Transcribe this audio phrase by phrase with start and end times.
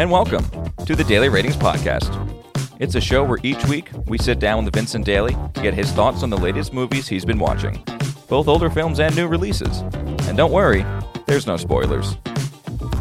[0.00, 0.42] and welcome
[0.86, 2.08] to the Daily Ratings Podcast.
[2.78, 5.92] It's a show where each week we sit down with Vincent Daly to get his
[5.92, 7.84] thoughts on the latest movies he's been watching,
[8.26, 9.80] both older films and new releases.
[10.26, 10.86] And don't worry,
[11.26, 12.16] there's no spoilers.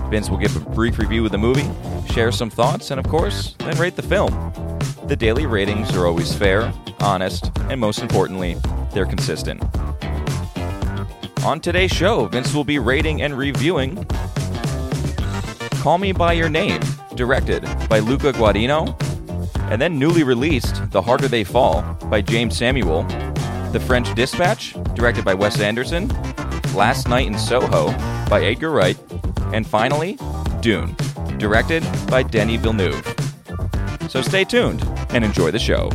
[0.09, 1.69] Vince will give a brief review of the movie,
[2.11, 4.33] share some thoughts, and of course, then rate the film.
[5.05, 8.57] The daily ratings are always fair, honest, and most importantly,
[8.93, 9.63] they're consistent.
[11.45, 14.05] On today's show, Vince will be rating and reviewing
[15.79, 16.81] Call Me By Your Name,
[17.15, 18.93] directed by Luca Guadagnino,
[19.71, 23.03] and then newly released The Harder They Fall by Jeymes Samuel,
[23.71, 26.09] The French Dispatch, directed by Wes Anderson,
[26.75, 27.91] Last Night in Soho
[28.29, 28.97] by Edgar Wright,
[29.53, 30.17] and finally,
[30.59, 30.97] Dune,
[31.37, 33.15] directed by Denis Villeneuve.
[34.09, 35.89] So stay tuned and enjoy the show.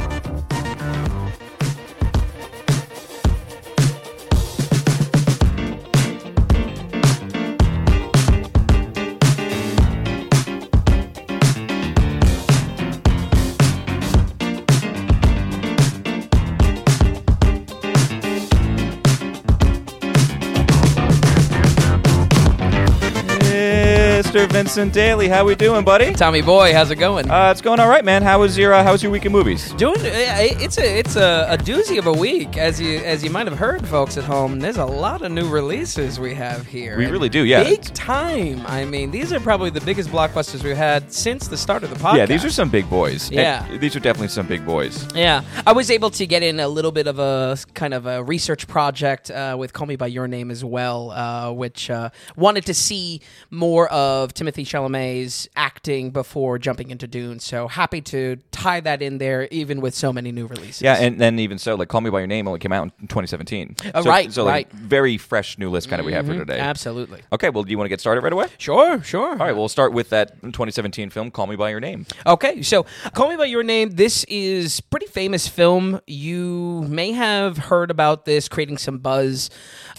[24.75, 26.13] Vincent Daly, how we doing, buddy?
[26.15, 27.31] Tommy boy, how's it going?
[27.31, 28.25] Uh, it's going all right, man.
[28.25, 29.73] How was your uh, How was your week of movies?
[29.75, 33.47] Doing it's a it's a, a doozy of a week, as you as you might
[33.47, 34.59] have heard, folks at home.
[34.59, 36.99] There's a lot of new releases we have here.
[36.99, 37.63] We and really do, yeah.
[37.63, 38.67] Big time.
[38.67, 41.97] I mean, these are probably the biggest blockbusters we've had since the start of the
[41.97, 42.17] podcast.
[42.17, 43.29] Yeah, these are some big boys.
[43.29, 43.77] And Yeah.
[43.79, 45.07] these are definitely some big boys.
[45.15, 48.25] Yeah, I was able to get in a little bit of a kind of a
[48.25, 52.67] research project uh, with Call Me by Your Name as well, uh, which uh, wanted
[52.67, 53.21] to see
[53.53, 57.41] more of Timothy Chalamet's acting before jumping into Dune.
[57.41, 60.83] So happy to tie that in there, even with so many new releases.
[60.83, 63.09] Yeah, and then even so, like Call Me by Your Name only came out in
[63.09, 63.77] 2017.
[63.95, 64.73] Oh, so, right, So like, right.
[64.73, 66.59] very fresh new list kind of we have for mm-hmm, today.
[66.59, 67.21] Absolutely.
[67.33, 68.47] Okay, well, do you want to get started right away?
[68.59, 69.31] Sure, sure.
[69.31, 72.07] All right, well, we'll start with that 2017 film, Call Me by Your Name.
[72.27, 73.91] Okay, so Call Me by Your Name.
[73.91, 76.01] This is pretty famous film.
[76.07, 79.51] You may have heard about this creating some buzz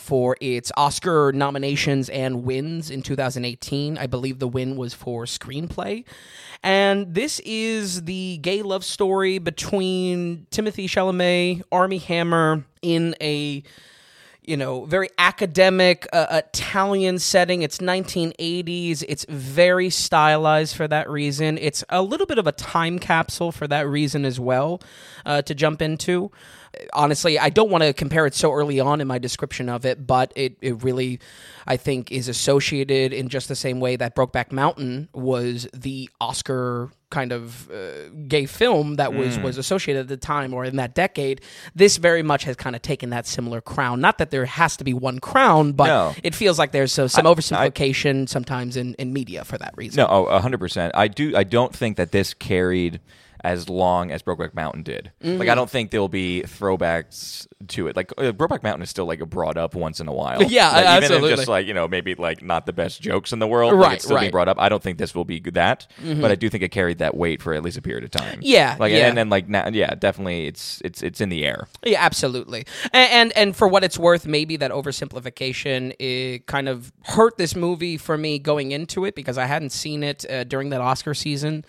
[0.05, 3.97] for its Oscar nominations and wins in 2018.
[3.97, 6.05] I believe the win was for screenplay.
[6.61, 13.63] And this is the gay love story between Timothy Chalamet, Armie Hammer in a
[14.47, 17.63] you know, very academic uh, Italian setting.
[17.63, 19.03] It's 1980s.
[19.07, 21.57] It's very stylized for that reason.
[21.57, 24.81] It's a little bit of a time capsule for that reason as well
[25.25, 26.31] uh, to jump into.
[26.93, 30.05] Honestly, I don't want to compare it so early on in my description of it,
[30.05, 31.19] but it, it really,
[31.67, 36.91] I think, is associated in just the same way that Brokeback Mountain was the Oscar
[37.11, 40.93] kind of uh, gay film that was was associated at the time or in that
[40.95, 41.39] decade.
[41.73, 44.01] This very much has kind of taken that similar crown.
[44.01, 46.13] Not that there has to be one crown, but No.
[46.23, 49.97] it feels like there's so, some oversimplification sometimes in, in media for that reason.
[49.97, 50.91] No, oh, 100%.
[50.93, 51.35] I do.
[51.37, 52.99] I don't think that this carried
[53.45, 55.11] as long as Brokeback Mountain did.
[55.23, 55.37] Mm-hmm.
[55.37, 57.95] Like, I don't think there'll be throwbacks to it.
[57.95, 60.41] Like, uh, Brokeback Mountain is still like brought up once in a while.
[60.55, 61.31] Yeah, like, Even absolutely.
[61.31, 63.73] if just like you know, maybe like not the best jokes in the world.
[63.73, 64.27] like, Right, it's still being right.
[64.27, 64.31] Mm-hmm.
[64.31, 64.59] brought up.
[64.59, 67.41] I don't think this will be that, but I do think it carried that weight
[67.41, 68.39] for at least a period of time.
[68.41, 69.07] Yeah, like yeah.
[69.07, 71.67] and then like now, yeah, definitely, it's it's it's in the air.
[71.83, 72.65] Yeah, absolutely.
[72.93, 77.55] And, and and for what it's worth, maybe that oversimplification it kind of hurt this
[77.55, 81.13] movie for me going into it because I hadn't seen it uh, during that Oscar
[81.13, 81.65] season.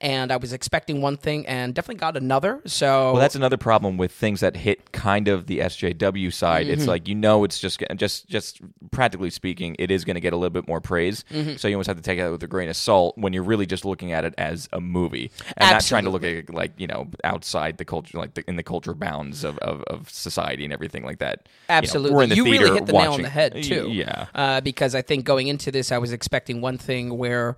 [0.00, 2.60] And I was expecting one thing and definitely got another.
[2.66, 6.68] So Well, that's another problem with things that hit kind of the SJW side.
[6.68, 6.88] It's Mm-hmm.
[6.88, 8.60] like you know, it's just just just
[8.92, 11.24] practically speaking, it is going to get a little bit more praise.
[11.32, 11.56] Mm-hmm.
[11.56, 13.66] So you almost have to take it with a grain of salt when you're really
[13.66, 16.72] just looking at it as a movie and not trying to look at it like
[16.78, 20.62] you know outside the culture, like the, in the culture bounds of, of, of society
[20.62, 21.40] and everything like that.
[21.44, 22.14] You know, Absolutely.
[22.16, 23.88] we're in the you theater really hit the nail on the head, too.
[23.90, 24.26] Yeah.
[24.32, 27.56] Uh, because I think going into this, I was expecting one thing where.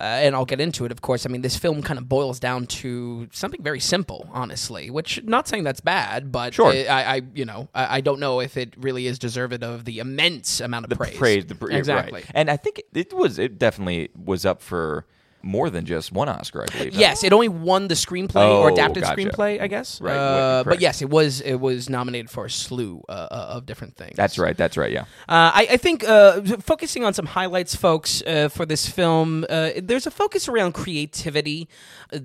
[0.00, 1.26] Uh, and I'll get into it, of course.
[1.26, 4.90] I mean, this film kind of boils down to something very simple, honestly.
[4.90, 6.68] Which, not saying that's bad, but Sure.
[6.68, 9.98] I, I you know, I, I don't know if it really is deserved of the
[9.98, 11.16] immense amount of the praise.
[11.16, 12.20] praise, the exactly.
[12.20, 12.30] right.
[12.32, 15.04] And I think it was it definitely was up for
[15.42, 16.94] more than just one Oscar, I believe.
[16.94, 19.16] Yes, it only won the screenplay or Oh, adapted gotcha.
[19.16, 20.00] screenplay, I guess.
[20.00, 23.66] Right, Uh, but yes, it was it was nominated for a slew uh, uh, of
[23.66, 24.16] different things.
[24.16, 24.56] That's right.
[24.56, 24.90] That's right.
[24.92, 25.02] Yeah.
[25.28, 29.70] Uh, I, I think uh, focusing on some highlights, folks, uh, for this film, uh,
[29.80, 31.68] there's a focus around creativity.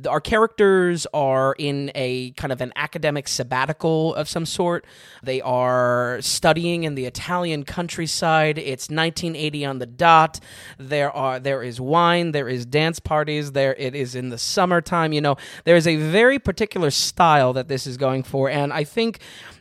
[0.10, 4.86] Our characters are in a kind of an academic sabbatical of some sort.
[5.22, 8.58] They are studying in the Italian countryside.
[8.58, 10.40] It's 1980 on the dot.
[10.78, 13.52] There are there is wine, there is dance parties.
[13.52, 15.14] There, it is in the summertime.
[15.14, 18.84] You know, there is a very particular style that this is going for, and I
[18.84, 19.20] think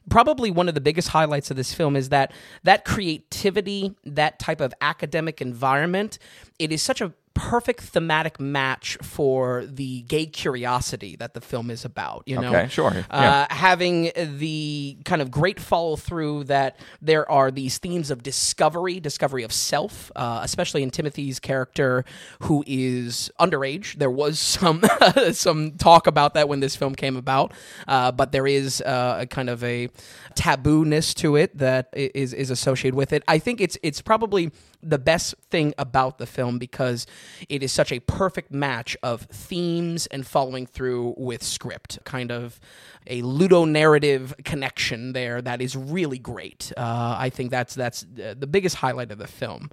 [0.09, 4.61] probably one of the biggest highlights of this film is that that creativity, that type
[4.61, 6.19] of academic environment.
[6.59, 11.85] It is such a perfect thematic match for the gay curiosity that the film is
[11.85, 12.23] about.
[12.27, 13.47] You know, Okay, sure, Uh, yeah.
[13.55, 19.43] having the kind of great follow through that there are these themes of discovery, discovery
[19.43, 22.05] of self, uh, especially in Timothy's character
[22.41, 23.95] who is underage.
[23.97, 24.83] There was some
[25.33, 27.53] some talk about that when this film came about,
[27.89, 29.89] uh, but there is uh, a kind of a
[30.35, 33.23] taboo-ness to it that is is is associated with it.
[33.29, 34.51] I think it's it's probably
[34.83, 37.07] the best thing about the film because
[37.49, 42.61] it is such a perfect match of themes and following through with script, kind of
[43.07, 46.73] a ludonarrative connection there that is really great.
[46.77, 49.71] Uh, I think that's that's uh, the biggest highlight of the film.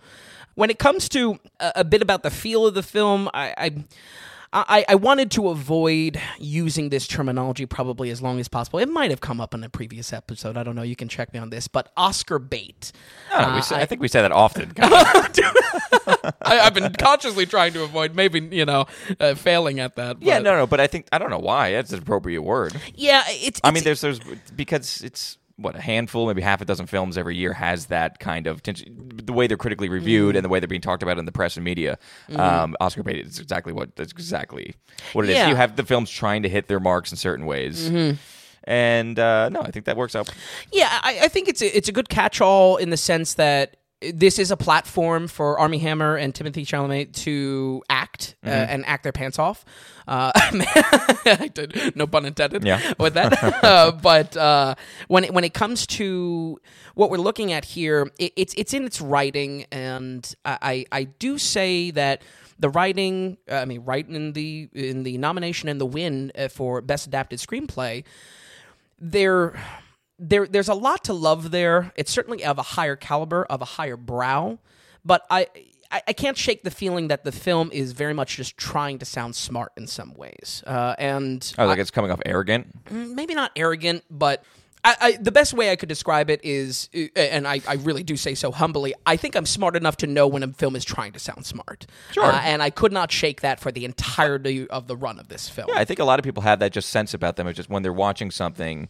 [0.55, 3.53] When it comes to a, a bit about the feel of the film, I.
[3.57, 3.85] I
[4.51, 8.79] I, I wanted to avoid using this terminology probably as long as possible.
[8.79, 10.57] It might have come up in a previous episode.
[10.57, 10.81] I don't know.
[10.81, 11.67] You can check me on this.
[11.67, 12.91] But Oscar bait.
[13.31, 14.73] Oh, Uh, say, I, think we say that often.
[14.77, 18.85] I, I've been consciously trying to avoid maybe you know
[19.19, 20.21] uh, failing at that.
[20.21, 21.71] yeah, but- no, no, but I think I don't know why.
[21.73, 22.73] That's an appropriate word.
[22.95, 23.23] yeah.
[23.27, 24.19] It's, I mean, there's there's
[24.55, 28.47] because it's what a handful, maybe half a dozen films every year has that kind
[28.47, 29.11] of tension.
[29.23, 30.37] The way they're critically reviewed Mm-hmm.
[30.37, 31.97] and the way they're being talked about in the press and media,
[32.35, 34.75] um, Oscar bait is exactly what that's exactly
[35.13, 35.35] what it is.
[35.35, 35.41] Yeah.
[35.43, 35.49] Mm-hmm.
[35.51, 37.91] You have the films trying to hit their marks in certain ways.
[38.65, 40.29] And uh, no, I think that works out.
[40.71, 43.77] Yeah, I, I think it's a, it's a good catch-all in the sense that
[44.13, 47.98] this is a platform for Armie Hammer and Timothy Chalamet to act
[48.43, 49.65] uh, and act their pants off.
[50.07, 52.63] Uh, I did, no pun intended.
[52.63, 52.93] Yeah.
[52.99, 53.63] with that.
[53.63, 54.75] uh, but uh,
[55.07, 56.59] when it, when it comes to
[56.95, 61.03] what we're looking at here, it, it's it's in its writing, and I I, I
[61.03, 62.21] do say that.
[62.61, 66.49] The writing, uh, I mean, right in the in the nomination and the win uh,
[66.49, 68.03] for best adapted screenplay,
[68.99, 69.57] there
[70.19, 71.93] there there's a lot to love there.
[71.95, 74.59] It's certainly of a higher caliber, of a higher brow,
[75.05, 75.47] but I
[75.91, 79.05] I, I can't shake the feeling that the film is very much just trying to
[79.05, 82.67] sound smart in some ways, uh, and Oh, like it's coming off arrogant.
[82.91, 84.43] maybe not arrogant, but.
[84.81, 88.01] I, I, the best way I could describe it is, uh, and I, I really
[88.01, 90.85] do say so humbly, I think I'm smart enough to know when a film is
[90.85, 91.85] trying to sound smart.
[92.13, 92.23] Sure.
[92.23, 95.49] Uh, and I could not shake that for the entirety of the run of this
[95.49, 95.67] film.
[95.69, 97.45] Yeah, I think a lot of people have that just sense about them.
[97.47, 98.87] It's just when they're watching something.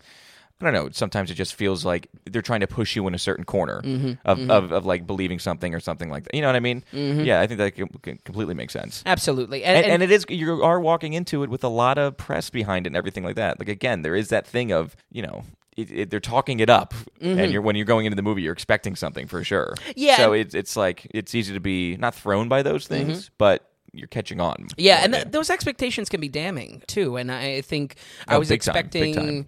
[0.61, 0.89] I don't know.
[0.91, 4.13] Sometimes it just feels like they're trying to push you in a certain corner Mm-hmm,
[4.25, 6.33] of, Of, of like believing something or something like that.
[6.35, 6.83] You know what I mean?
[6.93, 7.21] Mm-hmm.
[7.21, 9.01] Yeah, I think that com- com- completely makes sense.
[9.05, 9.63] Absolutely.
[9.63, 12.85] And, and it is you are walking into it with a lot of press behind
[12.85, 13.57] it and everything like that.
[13.59, 15.43] Like again, there is that thing of you know.
[15.77, 18.51] It, it, they're talking it up, and you're when you're going into the movie, you're
[18.51, 19.75] expecting something for sure.
[19.77, 19.91] Mm-hmm.
[19.95, 23.69] Yeah, So it's it's like it's easy to be not thrown by those things, but
[23.93, 24.55] you're catching on.
[24.55, 24.73] Mm-hmm.
[24.77, 27.15] Yeah, and th- those expectations can be damning too.
[27.15, 27.95] And I think
[28.27, 29.47] I Oh, was time, big expecting time.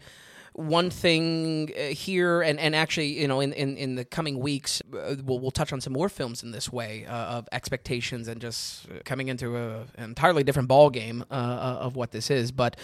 [0.62, 4.82] One thing uh, here, and, and actually, you know, in, in, in the coming weeks,
[4.94, 8.40] uh, we'll, we'll touch on some more films in this way uh, of expectations and
[8.42, 12.52] just uh, coming into a, an entirely different ball game uh, of what this is.
[12.52, 12.76] But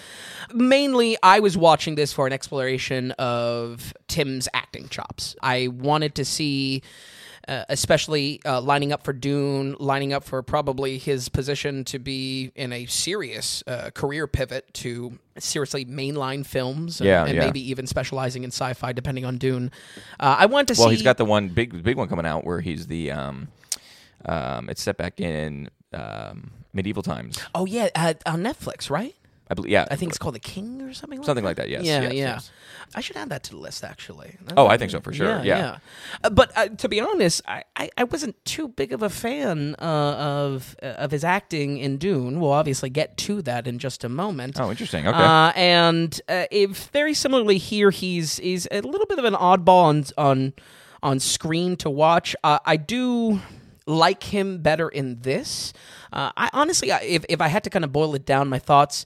[0.53, 5.35] mainly, I was watching this for an exploration of Tim's acting chops.
[5.41, 6.81] I wanted to see
[7.47, 12.51] uh, especially uh, lining up for Dune, lining up for probably his position to be
[12.55, 17.45] in a serious uh, career pivot to seriously mainline films, and, Yeah, and yeah.
[17.45, 19.71] maybe even specializing in sci-fi, depending on Dune.
[20.19, 20.81] Uh, I want to Well, see.
[20.81, 23.47] Well, he's got the one big big one coming out where he's the um,
[24.25, 27.39] um, it's set back in um, medieval times.
[27.55, 29.15] oh yeah, uh, on Netflix, right?
[29.49, 29.71] I believe.
[29.71, 31.23] Yeah, I think it's called The King or something.
[31.23, 32.25] Something like like that, yes, Yeah, yes, yeah.
[32.35, 32.51] yes.
[32.95, 33.83] I should add that to the list.
[33.83, 34.37] Actually.
[34.55, 35.77] Oh, I think so, for sure, Yeah, yeah.
[36.23, 39.75] Uh, but uh, to be honest, I, I, I wasn't too big of a fan
[39.79, 42.39] uh, of uh, of his acting in Dune.
[42.39, 44.59] We'll obviously get to that in just a moment.
[44.59, 45.07] Oh, interesting.
[45.07, 45.17] Okay.
[45.17, 49.83] Uh, and uh, if very similarly here, he's he's a little bit of an oddball
[49.83, 50.53] on on
[51.03, 52.35] on screen to watch.
[52.43, 53.41] Uh, I do
[53.87, 55.73] like him better in this.
[56.13, 58.59] Uh, I honestly, I- if if I had to kind of boil it down, my
[58.59, 59.05] thoughts.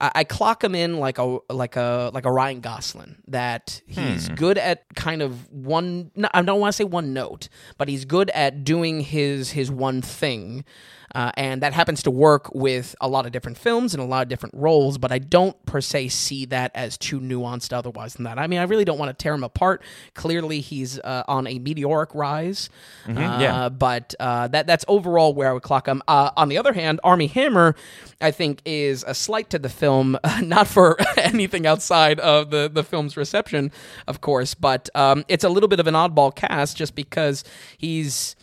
[0.00, 4.30] I I clock him in like a like a like a Ryan Gosling that he's
[4.30, 6.10] good at kind of one.
[6.32, 10.00] I don't want to say one note, but he's good at doing his his one
[10.00, 10.64] thing,
[11.14, 14.22] uh, and that happens to work with a lot of different films and a lot
[14.22, 14.98] of different roles.
[14.98, 18.38] But I don't per se see that as too nuanced otherwise than that.
[18.38, 19.82] I mean, I really don't want to tear him apart.
[20.14, 22.70] Clearly, he's uh, on a meteoric rise,
[23.08, 23.68] uh, yeah.
[23.68, 26.02] but uh, that that's overall where I would clock him.
[26.06, 27.74] Uh, on the other hand, Armie Hammer,
[28.20, 32.84] I think, is a slight to the film, not for anything outside of the the
[32.84, 33.72] film's reception,
[34.06, 37.44] of course, but um, it's a little bit of an oddball cast just because
[37.76, 38.36] he's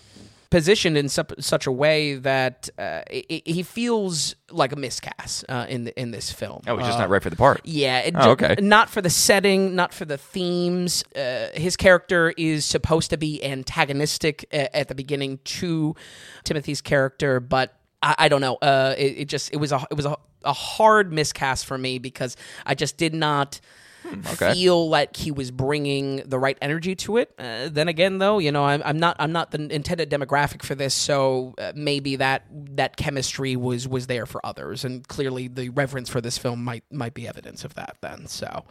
[0.50, 5.84] positioned in sup- such a way that uh, he feels like a miscast uh, in
[5.86, 6.62] the, in this film.
[6.68, 7.62] Oh, he's just Uh, not right for the part.
[7.66, 8.56] yeah, it Oh, okay.
[8.60, 11.04] Not for the setting, not for the themes.
[11.16, 15.96] Uh, his character is supposed to be antagonistic a- at the beginning to
[16.44, 18.56] Timothy's character, but I, I don't know.
[18.56, 22.00] Uh, it, it just it was a it was a, a hard miscast for me
[22.00, 23.60] because I just did not.
[24.08, 24.54] Hmm, okay.
[24.54, 27.34] Feel like he was bringing the right energy to it.
[27.38, 30.76] Uh, then again, though, you know, I'm, I'm not I'm not the intended demographic for
[30.76, 35.70] this, so uh, maybe that that chemistry was was there for others, and clearly the
[35.70, 37.98] reverence for this film might might be evidence of that.
[38.02, 38.66] Then, so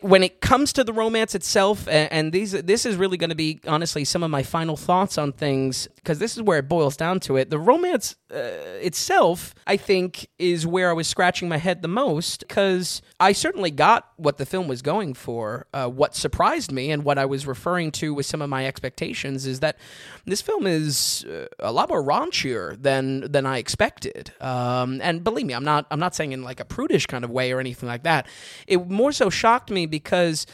[0.00, 3.36] when it comes to the romance itself, and, and these this is really going to
[3.36, 6.96] be honestly some of my final thoughts on things because this is where it boils
[6.96, 7.50] down to it.
[7.50, 12.40] The romance uh, itself, I think, is where I was scratching my head the most
[12.40, 15.66] because I certainly got what the film was going for.
[15.72, 19.46] Uh, what surprised me and what I was referring to with some of my expectations
[19.46, 19.78] is that
[20.24, 24.32] this film is uh, a lot more raunchier than than I expected.
[24.40, 27.30] Um, and believe me, I'm not I'm not saying in like a prudish kind of
[27.30, 28.26] way or anything like that.
[28.66, 30.46] It more so shocked me because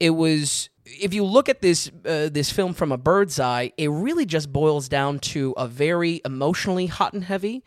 [0.00, 3.88] it was if you look at this uh, this film from a bird's eye, it
[3.88, 7.64] really just boils down to a very emotionally hot and heavy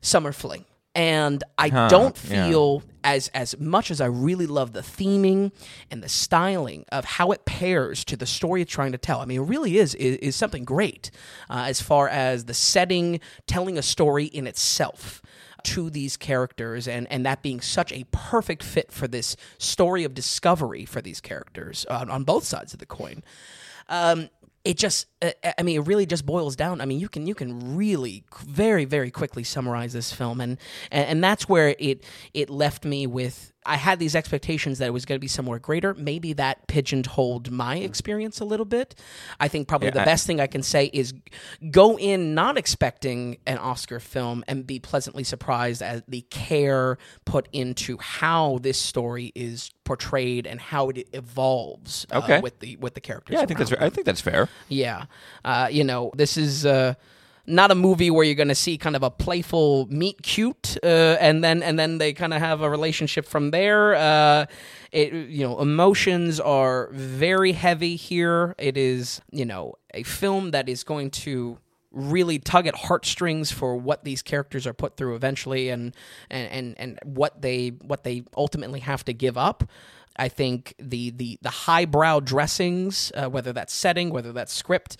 [0.00, 0.64] summer fling.
[0.94, 2.48] And I don't yeah.
[2.48, 5.52] feel as as much as I really love the theming
[5.90, 9.20] and the styling of how it pairs to the story it's trying to tell.
[9.20, 11.10] I mean, it really is is, is something great
[11.48, 15.22] uh, as far as the setting, telling a story in itself
[15.64, 20.14] to these characters and and that being such a perfect fit for this story of
[20.14, 23.22] discovery for these characters on, both sides of the coin.
[23.88, 24.28] Um,
[24.64, 27.34] it just uh, i mean it really just boils down i mean you can you
[27.34, 30.58] can really very very quickly summarize this film and
[30.90, 34.92] and, and that's where it it left me with i had these expectations that it
[34.92, 35.94] was going to be somewhere greater.
[35.94, 38.94] Maybe that pigeonholed my experience a little bit.
[39.38, 41.14] I think probably Yeah, the I- best thing i can say is
[41.70, 47.48] go in not expecting an oscar film and be pleasantly surprised at the care put
[47.52, 53.00] into how this story is portrayed and how it evolves uh, with the with the
[53.00, 54.48] characters Yeah, I think that's around I think that's fair.
[54.68, 55.04] yeah.
[55.44, 56.94] Uh, you know, this is uh,
[57.50, 61.16] not a movie where you're going to see kind of a playful meet cute, uh,
[61.20, 63.94] and then and then they kind of have a relationship from there.
[63.94, 64.46] Uh,
[64.92, 68.54] it you know, emotions are very heavy here.
[68.58, 71.58] It is you know a film that is going to
[71.92, 75.94] really tug at heartstrings for what these characters are put through eventually and
[76.30, 79.64] and and, and what they what they ultimately have to give up
[80.16, 84.96] I think the the the highbrow dressings, uh, whether that's setting, whether that's script,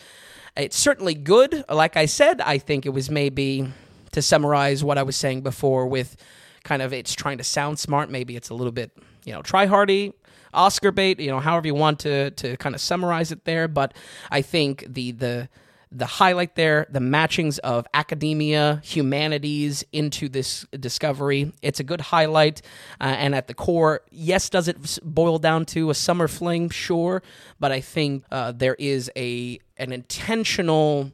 [0.57, 1.65] it's certainly good.
[1.69, 3.73] Like I said, I think it was maybe
[4.13, 6.17] to summarize what I was saying before with
[6.65, 8.11] kind of it's trying to sound smart.
[8.11, 8.91] Maybe it's a little bit
[9.25, 10.15] you know try hardy.
[10.53, 13.95] Oscar bait, you know, however you want to to kind of summarize it there, but
[14.31, 15.49] I think the the
[15.93, 21.53] the highlight there, the matchings of academia, humanities into this discovery.
[21.63, 22.63] It's a good highlight.
[23.01, 26.71] Uh, and at the core, yes, does it boil down to a summer fling?
[26.71, 27.23] Sure.
[27.59, 31.11] But I think uh, there is a an intentional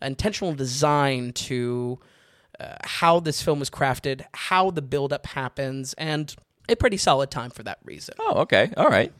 [0.00, 1.98] intentional design to
[2.60, 6.34] uh, how this film was crafted, how the buildup happens, and
[6.68, 8.14] a pretty solid time for that reason.
[8.18, 8.72] Oh, okay.
[8.76, 9.12] All right.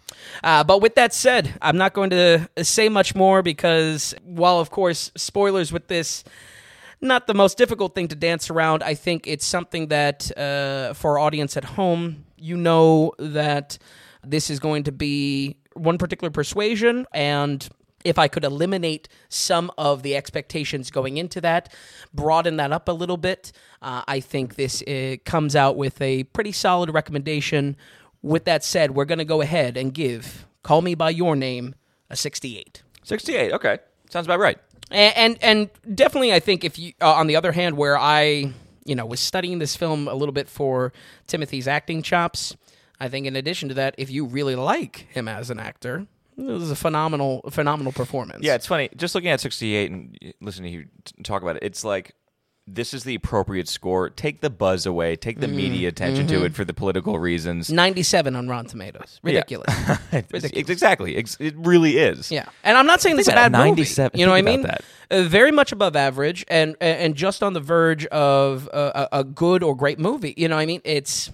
[0.42, 4.70] Uh, but with that said, I'm not going to say much more because, while of
[4.70, 6.24] course spoilers with this,
[7.00, 8.82] not the most difficult thing to dance around.
[8.82, 13.78] I think it's something that uh, for our audience at home, you know that
[14.22, 17.68] this is going to be one particular persuasion and.
[18.04, 21.72] If I could eliminate some of the expectations going into that,
[22.12, 23.50] broaden that up a little bit,
[23.82, 27.76] uh, I think this uh, comes out with a pretty solid recommendation.
[28.22, 31.74] With that said, we're going to go ahead and give Call Me By Your Name
[32.10, 32.82] a 68.
[33.02, 33.52] 68.
[33.52, 33.78] Okay.
[34.10, 34.58] Sounds about right.
[34.90, 38.52] And and, and definitely, I think if you, uh, on the other hand, where I,
[38.84, 40.92] you know, was studying this film a little bit for
[41.26, 42.56] Timothy's acting chops,
[43.00, 46.62] I think in addition to that, if you really like him as an actor, this
[46.62, 48.42] is a phenomenal, phenomenal performance.
[48.44, 48.88] Yeah, it's funny.
[48.96, 52.14] Just looking at 68 and listening to you t- talk about it, it's like
[52.66, 54.08] this is the appropriate score.
[54.08, 55.16] Take the buzz away.
[55.16, 57.70] Take the media attention to it for the political reasons.
[57.70, 59.20] 97 on Rotten Tomatoes.
[59.22, 59.68] Ridiculous.
[60.12, 61.14] It's- it's exactly.
[61.16, 62.30] It really is.
[62.30, 63.82] Yeah, and I'm not saying this is a bad about it, movie.
[63.82, 64.66] 97 You know what I mean?
[65.10, 69.24] Uh, very much above average, and and just on the verge of a, a a
[69.24, 70.32] good or great movie.
[70.36, 70.80] You know what I mean?
[70.84, 71.30] It's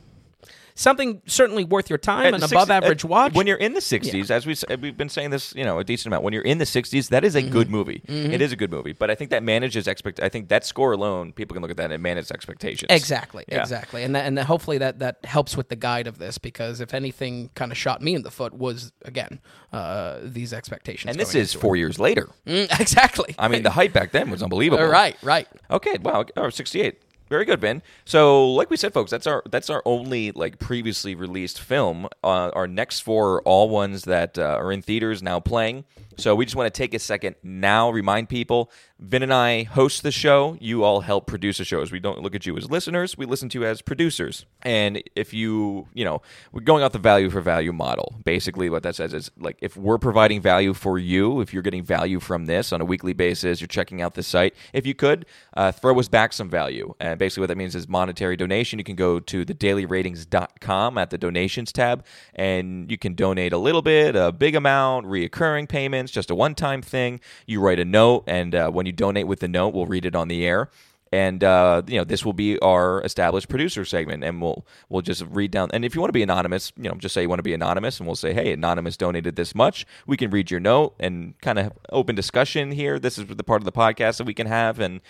[0.80, 3.34] something certainly worth your time, At an the six- above average uh, watch.
[3.34, 6.06] When you're in the 60s, as we we've been saying this, you know, a decent
[6.08, 6.24] amount.
[6.24, 7.52] When you're in the 60s, that is a Mm-hmm.
[7.52, 8.02] good movie.
[8.08, 10.20] It is a good movie, but I think that manages expect.
[10.20, 12.88] I think that score alone, people can look at that and manage expectations.
[12.90, 13.60] Exactly, Yeah.
[13.60, 16.94] exactly, and that, and hopefully that that helps with the guide of this because if
[16.94, 19.40] anything kind of shot me in the foot was again
[19.72, 21.10] uh, these expectations.
[21.10, 22.28] And this is four years later.
[22.46, 23.34] Mm, exactly.
[23.38, 24.84] I mean, the hype back then was unbelievable.
[24.86, 25.48] right, right.
[25.70, 27.00] Okay, wow, or 68.
[27.30, 27.80] Very good, Ben.
[28.04, 32.06] So, like we said, folks, that's our that's our only like previously released film.
[32.24, 35.84] Uh, our next four are all ones that uh, are in theaters now playing.
[36.16, 38.70] So we just want to take a second now, remind people.
[39.00, 40.58] Vin and I host the show.
[40.60, 41.90] You all help produce the shows.
[41.90, 43.16] We don't look at you as listeners.
[43.16, 44.44] We listen to you as producers.
[44.60, 46.20] And if you, you know,
[46.52, 48.16] we're going off the value for value model.
[48.24, 51.82] Basically, what that says is like if we're providing value for you, if you're getting
[51.82, 54.54] value from this on a weekly basis, you're checking out the site.
[54.74, 57.88] If you could uh, throw us back some value, and basically what that means is
[57.88, 58.78] monetary donation.
[58.78, 62.04] You can go to thedailyratings.com at the donations tab,
[62.34, 66.82] and you can donate a little bit, a big amount, reoccurring payments, just a one-time
[66.82, 67.20] thing.
[67.46, 70.14] You write a note, and uh, when you donate with the note, we'll read it
[70.14, 70.70] on the air
[71.12, 75.24] and uh, you know this will be our established producer segment, and we'll we'll just
[75.28, 75.68] read down.
[75.72, 77.54] And if you want to be anonymous, you know, just say you want to be
[77.54, 79.86] anonymous, and we'll say, hey, anonymous donated this much.
[80.06, 82.98] We can read your note and kind of open discussion here.
[82.98, 85.00] This is the part of the podcast that we can have, and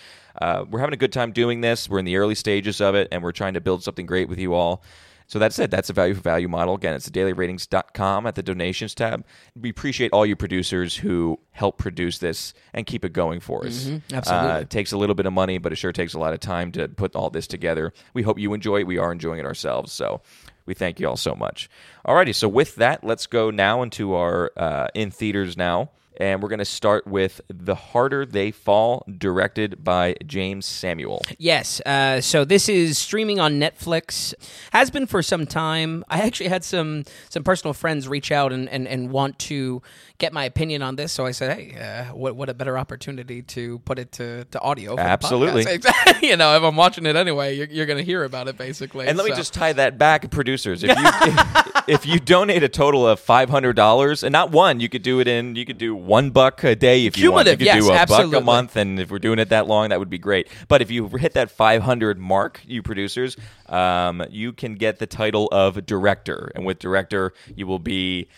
[0.41, 1.89] uh, we're having a good time doing this.
[1.89, 4.39] We're in the early stages of it, and we're trying to build something great with
[4.39, 4.83] you all.
[5.31, 5.71] So that's it.
[5.71, 6.75] That's a value for value model.
[6.75, 9.25] Again, it's dailyratings.com at the donations tab.
[9.55, 13.89] We appreciate all you producers who help produce this and keep it going for us.
[14.13, 14.51] absolutely.
[14.51, 16.41] Uh, it takes a little bit of money, but it sure takes a lot of
[16.41, 17.93] time to put all this together.
[18.13, 18.89] We hope you enjoy it.
[18.89, 19.93] We are enjoying it ourselves.
[19.93, 20.21] So
[20.67, 21.71] we thank you all so much.
[22.05, 25.91] Alrighty, so with that, let's go now into our uh, in theaters now.
[26.21, 31.23] And we're going to start with The Harder They Fall, directed by Jeymes Samuel.
[31.39, 31.81] Yes.
[31.87, 34.35] Uh, so this is streaming on Netflix.
[34.73, 36.05] Has been for some time.
[36.11, 39.81] I actually had some some personal friends reach out and, and, and want to
[40.19, 41.11] get my opinion on this.
[41.11, 44.61] So I said, hey, uh, what what a better opportunity to put it to, to
[44.61, 44.97] audio.
[44.97, 45.63] for Absolutely.
[46.23, 49.09] you know, if I'm watching it anyway, you're, you're going to hear about it basically.
[49.09, 50.85] And let me just tie that back, producers.
[50.85, 54.81] If you if, if you donate a total of five hundred dollars, and not one,
[54.81, 55.57] you could do it in.
[55.57, 57.47] You could do one buck a day if you want.
[57.47, 59.91] You could yes, do a buck a month, and if we're doing it that long,
[59.91, 60.49] that would be great.
[60.67, 65.07] But if you hit that five hundred mark, you producers, um, you can get the
[65.07, 68.29] title of director, and with director, you will be.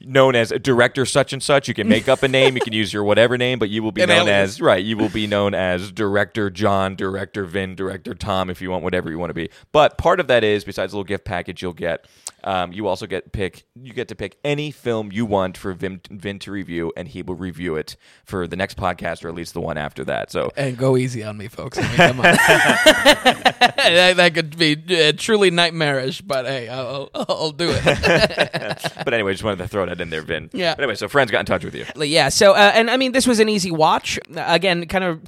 [0.00, 1.66] Known as a director such and such.
[1.66, 2.54] You can make up a name.
[2.54, 4.84] You can use your whatever name, but you will be An known as right.
[4.84, 9.10] You will be known as director John, director Vin, director Tom, if you want whatever
[9.10, 9.50] you want to be.
[9.72, 12.06] But part of that is besides a little gift package you'll get,
[12.48, 13.64] um, you also get pick.
[13.74, 17.20] You get to pick any film you want for Vin, Vin to review, and he
[17.20, 20.32] will review it for the next podcast or at least the one after that.
[20.32, 21.76] So And go easy on me, folks.
[21.78, 22.22] I mean, come on.
[22.24, 27.84] that, that could be uh, truly nightmarish, but hey, I'll, I'll, I'll do it.
[29.04, 30.48] but anyway, just wanted to throw that in there, Vin.
[30.54, 30.74] Yeah.
[30.74, 31.84] But anyway, so friends got in touch with you.
[32.02, 32.30] yeah.
[32.30, 34.18] So, uh, and I mean, this was an easy watch.
[34.34, 35.20] Again, kind of.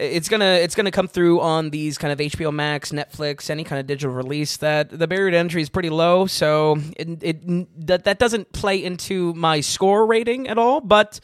[0.00, 3.80] It's gonna it's gonna come through on these kind of HBO Max, Netflix, any kind
[3.80, 4.56] of digital release.
[4.58, 8.82] That the barrier to entry is pretty low, so it, it that that doesn't play
[8.82, 10.80] into my score rating at all.
[10.80, 11.18] But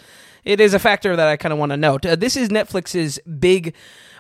[0.45, 2.05] it is a factor that I kind of want to note.
[2.05, 3.75] Uh, this is Netflix's big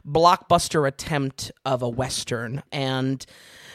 [0.07, 3.27] blockbuster attempt of a western, and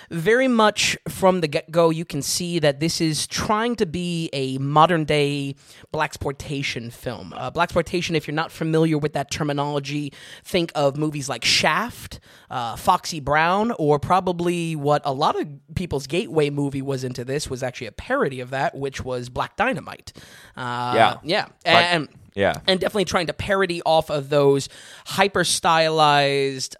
[0.10, 4.30] very much from the get go, you can see that this is trying to be
[4.34, 5.56] a modern day
[5.93, 7.34] blaxploitation film.
[7.36, 10.12] Uh, blaxploitation, if you're not familiar with that terminology,
[10.43, 12.19] think of movies like Shaft,
[12.50, 17.50] uh, Foxy Brown, or probably what a lot of people's gateway movie was into this
[17.50, 20.13] was actually a parody of that, which was Black Dynamite.
[20.58, 21.17] Uh, Yeah.
[21.24, 22.60] yeah, and Yeah.
[22.67, 24.69] and definitely trying to parody off of those
[25.06, 26.76] hyper stylized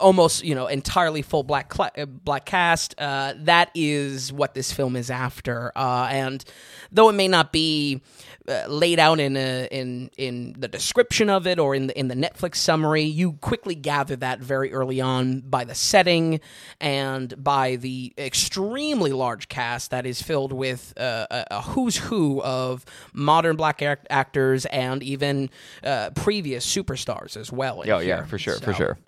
[0.00, 4.72] almost you know entirely full black cla- uh, black cast uh, that is what this
[4.72, 6.44] film is after uh, and
[6.90, 8.00] though it may not be
[8.48, 12.08] uh, laid out in a, in in the description of it or in the in
[12.08, 16.40] the Netflix summary you quickly gather that very early on by the setting
[16.80, 22.42] and by the extremely large cast that is filled with uh, a, a who's who
[22.42, 25.50] of modern black act- actors and even
[25.82, 27.82] uh, previous superstars as well.
[27.86, 28.98] Oh yeah, for sure, for sure.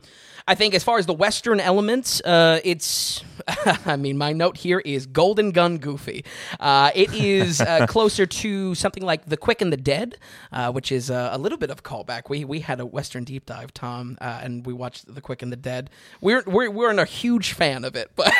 [0.49, 3.25] I think as far as the Western elements, uh, it's.
[3.87, 6.25] I mean, my note here is Golden Gun Goofy.
[6.59, 10.17] Uh, it is uh, closer to something like The Quick and the Dead,
[10.53, 12.29] uh, which is uh, a little bit of a callback.
[12.29, 15.53] We we had a Western deep dive, Tom, uh, and we watched The Quick and
[15.53, 15.91] the Dead.
[16.21, 18.33] We're we're we're a huge fan of it, but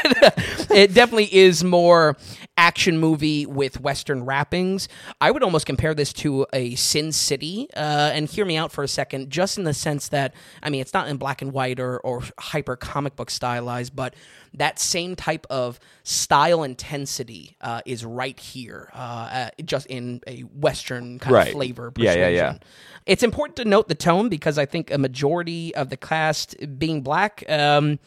[0.71, 2.17] it definitely is more
[2.57, 4.89] action movie with Western wrappings.
[5.21, 8.83] I would almost compare this to a Sin City, uh, and hear me out for
[8.83, 11.81] a second, just in the sense that I mean, it's not in black and white
[11.81, 14.15] or or or hyper comic book stylized, but
[14.55, 20.41] that same type of style intensity uh, is right here, uh, uh, just in a
[20.43, 21.49] Western kind Right.
[21.49, 21.93] of flavor.
[21.97, 22.59] Yeah, yeah, yeah.
[23.05, 27.03] It's important to note the tone because I think a majority of the cast being
[27.03, 27.45] black.
[27.49, 27.99] Um,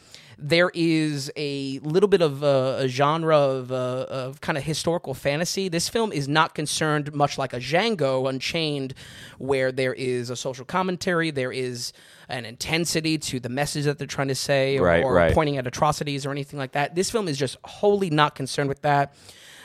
[0.42, 5.12] there is a little bit of a, a genre of, uh, of kind of historical
[5.14, 5.68] fantasy.
[5.68, 8.94] This film is not concerned much like a Django Unchained,
[9.38, 11.92] where there is a social commentary, there is
[12.28, 15.34] an intensity to the message that they're trying to say, or, Right, or right.
[15.34, 16.94] pointing at atrocities or anything like that.
[16.94, 19.14] This film is just wholly not concerned with that.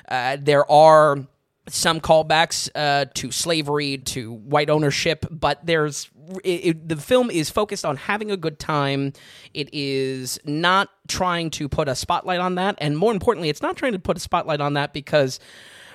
[0.09, 1.17] Uh, there are
[1.67, 6.09] some callbacks uh, to slavery, to white ownership, but there's
[6.43, 9.13] it, it- the film is focused on having a good time.
[9.53, 13.75] It is not trying to put a spotlight on that, and more importantly, it's not
[13.77, 15.39] trying to put a spotlight on that because.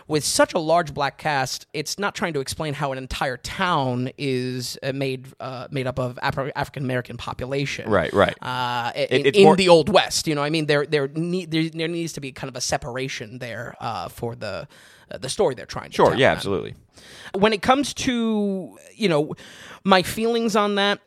[0.08, 4.10] With such a large black cast, it's not trying to explain how an entire town
[4.18, 8.34] is uh, made uh, made up of Afro- African American population Right, right.
[8.42, 10.26] uh, in, in more- the old west.
[10.26, 12.60] You know, I mean, there there need there, there needs to be kind of a
[12.60, 14.66] separation there uh, for the
[15.10, 16.18] uh, the story they're trying to Sure, tell.
[16.18, 16.36] yeah, man.
[16.36, 16.74] absolutely.
[17.34, 19.34] When it comes to you know
[19.84, 21.00] my feelings on that,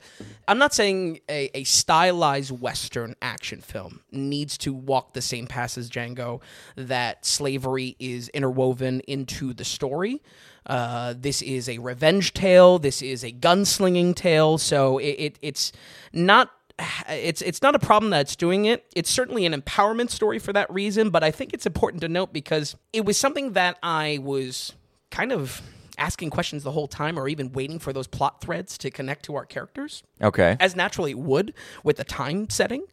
[0.48, 5.78] I'm not saying a, a stylized Western action film needs to walk the same path
[5.78, 6.42] as Django.
[6.76, 10.22] That slavery is interwoven into the story.
[10.66, 12.80] Uh, this is a revenge tale.
[12.80, 14.58] This is a gunslinging tale.
[14.58, 15.72] So it, it it's
[16.14, 16.52] not
[17.10, 18.86] it's it's not a problem that it's doing it.
[18.96, 22.34] It's certainly an empowerment story for that reason, but I think it's important to note
[22.34, 24.74] because it was something that I was
[25.12, 25.62] kind of
[25.98, 29.36] asking questions the whole time or even waiting for those plot threads to connect to
[29.36, 30.58] our characters Okay.
[30.60, 31.54] as naturally it would
[31.84, 32.86] with the time setting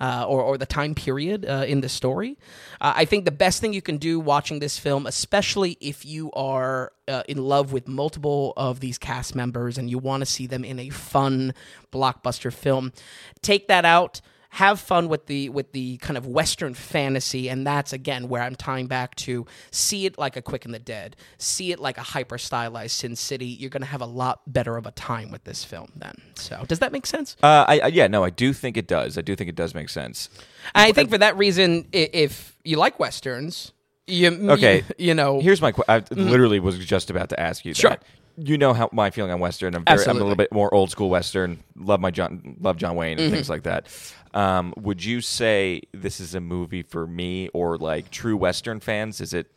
[0.00, 2.38] uh, or, or the time period uh, in the story.
[2.80, 6.30] Uh, I think the best thing you can do watching this film, especially if you
[6.32, 10.46] are uh, in love with multiple of these cast members and you want to see
[10.46, 11.52] them in a fun
[11.92, 12.92] blockbuster film,
[13.42, 14.20] take that out.
[14.50, 18.54] Have fun with the with the kind of Western fantasy, and that's again where I'm
[18.54, 22.02] tying back to see it like a Quick and the Dead, see it like a
[22.02, 23.44] hyper stylized Sin City.
[23.46, 26.14] You're going to have a lot better of a time with this film then.
[26.36, 27.36] So, does that make sense?
[27.42, 29.18] Uh, I, I yeah, no, I do think it does.
[29.18, 30.30] I do think it does make sense.
[30.74, 33.72] I think for that reason, if you like westerns,
[34.06, 34.84] you Okay.
[34.96, 35.72] you, you know, Here's my.
[35.72, 37.74] que- I literally was just about to ask you.
[37.74, 37.90] Sure.
[37.90, 38.02] That.
[38.38, 39.74] You know how my feeling on Western.
[39.74, 41.58] I'm, very, I'm a little bit more old school Western.
[41.74, 42.56] Love my John.
[42.60, 43.34] Love John Wayne and Mm-hmm.
[43.34, 43.88] things like that.
[44.36, 49.20] Um, would you say this is a movie for me or like true Western fans?
[49.20, 49.50] Is it?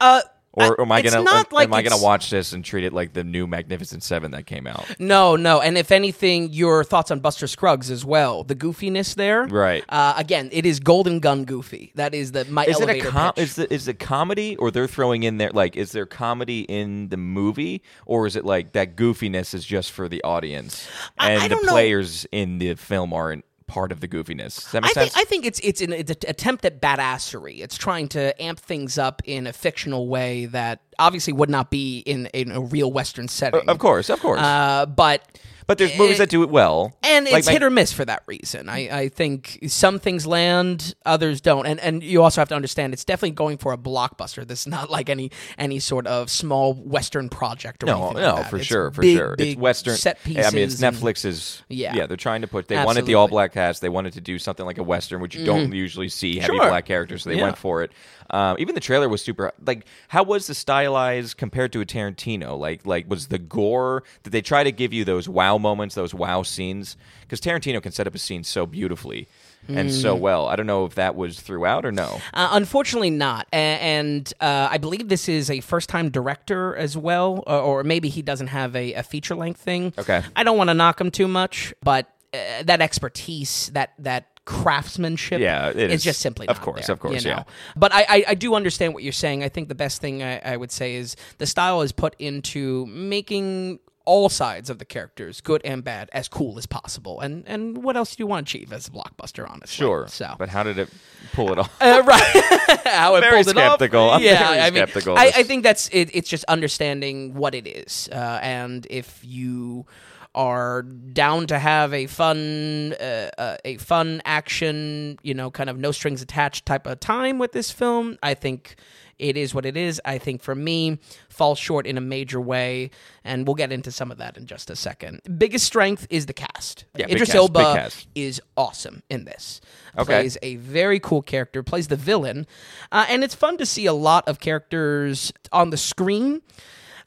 [0.00, 0.22] uh,
[0.52, 2.92] Or am I it's gonna am, like am I gonna watch this and treat it
[2.92, 4.86] like the new Magnificent Seven that came out?
[5.00, 8.44] no, no, and if anything, your thoughts on Buster Scruggs as well.
[8.44, 9.82] The goofiness there, Right.
[9.88, 11.90] Uh, again, it is Golden Gun goofy.
[11.96, 13.42] That is the my Is it a elevator com- pitch.
[13.42, 17.08] is it is it comedy or they're throwing in there like is there comedy in
[17.08, 20.86] the movie or is it like that goofiness is just for the audience
[21.18, 21.72] and I the don't know.
[21.72, 24.62] players in the film aren't part of the goofiness?
[24.62, 25.16] Does that make I think.
[25.16, 27.60] I think it's it's an it's an attempt at badassery.
[27.60, 31.98] It's trying to amp things up in a fictional way that obviously would not be
[32.00, 33.68] in, in a real Western setting.
[33.68, 34.40] of course, of course.
[34.40, 37.70] Uh, but but there's movies that do it well, and Like it's my- hit or
[37.70, 38.68] miss for that reason.
[38.68, 42.92] I, I think some things land, others don't, and and you also have to understand
[42.92, 44.46] it's definitely going for a blockbuster.
[44.46, 48.34] This is not like any any sort of small Western project or No, anything no,
[48.34, 48.50] like that.
[48.50, 49.36] for It's sure, for big, sure.
[49.36, 49.96] big it's Western.
[49.96, 50.46] set pieces.
[50.46, 51.62] I mean, it's and- Netflix's.
[51.68, 51.94] Yeah.
[51.94, 52.06] yeah.
[52.06, 52.68] They're trying to put.
[52.68, 53.14] They wanted the Absolutely.
[53.14, 53.80] all black cast.
[53.80, 56.68] They wanted to do something like a Western, which you don't usually see heavy Sure.
[56.68, 57.22] black characters.
[57.22, 57.44] So they Yeah.
[57.44, 57.92] went for it.
[58.30, 59.52] Um, even the trailer was super.
[59.64, 62.58] Like, how was the stylized compared to a Tarantino?
[62.58, 64.02] Like, like was the gore?
[64.22, 66.96] Did they try to give you those wow moments, those wow scenes?
[67.22, 69.28] Because Tarantino can set up a scene so beautifully
[69.66, 69.94] and Hmm.
[69.96, 70.46] so well.
[70.46, 72.20] I don't know if that was throughout or no.
[72.34, 73.46] Uh, unfortunately, not.
[73.52, 77.82] A- And uh, I believe this is a first time director as well, or, or
[77.84, 79.94] maybe he doesn't have a, a feature length thing.
[79.98, 80.22] Okay.
[80.36, 85.40] I don't want to knock him too much, but uh, that expertise, that that craftsmanship,
[85.40, 86.04] Yeah, it is is.
[86.04, 87.36] just simply Of course, there, of course, you know?
[87.38, 87.44] yeah.
[87.76, 89.42] But I, I, I do understand what you're saying.
[89.42, 92.84] I think the best thing I, I would say is the style is put into
[92.86, 97.20] making all sides of the characters, good and bad, as cool as possible.
[97.20, 99.84] And and what else do you want to achieve as a blockbuster, honestly?
[99.84, 100.06] Sure.
[100.08, 100.88] So but how did it
[101.32, 101.72] pull it off?
[101.80, 102.22] uh, right.
[102.84, 103.72] How it Very pulled it off.
[103.72, 104.10] skeptical.
[104.10, 105.32] I'm yeah, very I mean, skeptical I.
[105.36, 109.86] I think that's it, it's just understanding what it is, uh, and if you
[110.34, 115.78] are down to have a fun, uh, uh, a fun action, you know, kind of
[115.78, 118.74] no strings attached type of time with this film, I think
[119.18, 120.00] it is what it is.
[120.04, 120.98] I think for me,
[121.28, 122.90] falls short in a major way,
[123.24, 125.20] and we'll get into some of that in just a second.
[125.38, 126.84] Biggest strength is the cast.
[126.96, 129.60] Yeah, Idris cast, Elba is awesome in this.
[129.96, 130.04] Okay.
[130.04, 132.46] Plays a very cool character, plays the villain,
[132.92, 136.42] uh, and it's fun to see a lot of characters on the screen.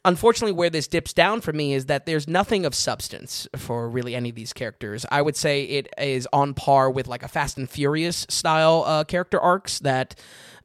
[0.04, 4.14] unfortunately, where this dips down for me is that there's nothing of substance for really
[4.14, 5.04] any of these characters.
[5.10, 9.04] I would say it is on par with like a Fast and Furious style uh,
[9.04, 10.18] character arcs that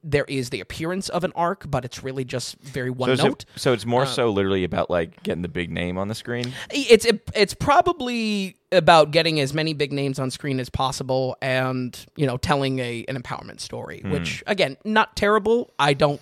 [0.04, 3.44] there is the appearance of an arc, but it's really just very one So, note.
[3.44, 6.52] it, so it's more so literally about like getting the big name on the screen.
[6.72, 11.98] It's it, it's probably about getting as many big names on screen as possible, and
[12.16, 14.00] you know, telling a an empowerment story.
[14.02, 14.12] Hmm.
[14.12, 15.72] Which again, not terrible.
[15.80, 16.20] I don't.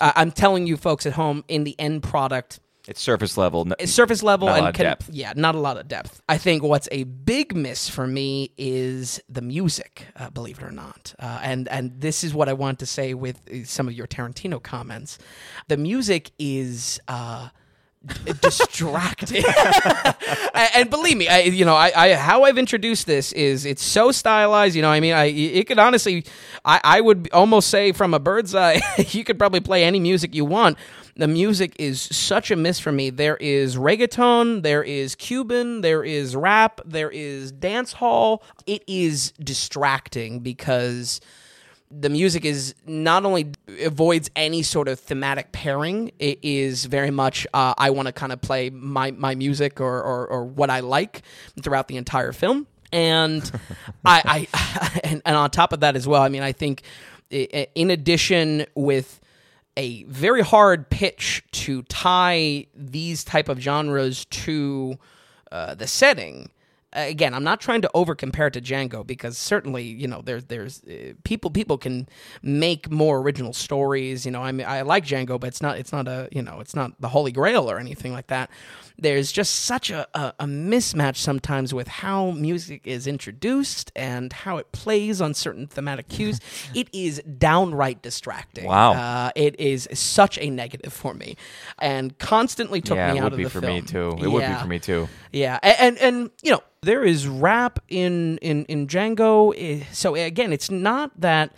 [0.00, 3.70] Uh, I'm telling you, folks at home, in the end product, It's surface level.
[3.78, 5.10] it's surface level and can- depth.
[5.12, 6.22] yeah, not a lot of depth.
[6.26, 10.70] I think what's a big miss for me is the music, uh, believe it or
[10.72, 11.14] not.
[11.18, 14.06] Uh, and and this is what I want to say with uh, some of your
[14.06, 15.18] Tarantino comments.
[15.68, 16.98] The music is.
[17.06, 17.50] Uh,
[18.40, 19.44] distracting
[20.54, 23.82] and, and believe me I, you know I, I how i've introduced this is it's
[23.82, 26.24] so stylized you know i mean i it could honestly
[26.64, 30.32] i, I would almost say from a bird's eye you could probably play any music
[30.32, 30.78] you want
[31.18, 33.10] the music is such a miss for me.
[33.10, 38.42] There is reggaeton there is cuban there is rap there is dance hall.
[38.66, 41.20] It is distracting because
[41.90, 43.50] the music is not only
[43.80, 48.30] avoids any sort of thematic pairing it is very much uh, i want to kind
[48.30, 51.22] of play my, my music or, or, or what i like
[51.62, 52.66] throughout the entire film.
[52.92, 53.50] And
[54.04, 56.82] I, I and, and on top of that as well i mean i think
[57.30, 59.20] in addition with
[59.78, 64.98] a very hard pitch to tie these type of genres to
[65.52, 66.50] uh, the setting.
[66.94, 70.82] Again, I'm not trying to over compare to Django because certainly, you know, there's there's
[70.84, 72.08] uh, people people can
[72.42, 74.24] make more original stories.
[74.24, 76.60] You know, I mean, I like Django, but it's not it's not a you know
[76.60, 78.50] it's not the Holy Grail or anything like that.
[79.00, 84.56] There's just such a, a, a mismatch sometimes with how music is introduced and how
[84.56, 86.40] it plays on certain thematic cues.
[86.74, 88.64] it is downright distracting.
[88.64, 88.94] Wow.
[88.94, 91.36] Uh, it is such a negative for me,
[91.78, 94.16] and constantly took yeah, me it out would be for me too.
[94.20, 94.62] It would be Yeah.
[94.62, 95.08] for me too.
[95.32, 100.14] Yeah, A- and, and you know there is rap in in in Django, eh, so
[100.14, 101.52] again, it's not that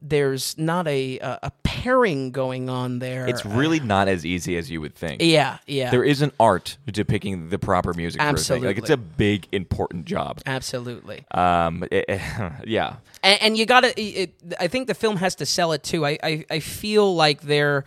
[0.00, 3.26] there's not a a, pairing going on there.
[3.28, 5.22] It's really not as easy as you would think.
[5.22, 8.64] yeah, yeah, There is an art to picking the proper music for a thing.
[8.64, 10.40] Like it's a big important job.
[10.46, 11.24] absolutely.
[11.30, 12.06] Um, it-
[12.66, 12.96] yeah.
[13.22, 16.18] and, and you gotta it, i think the film has to sell it too I,
[16.22, 17.84] I i feel like there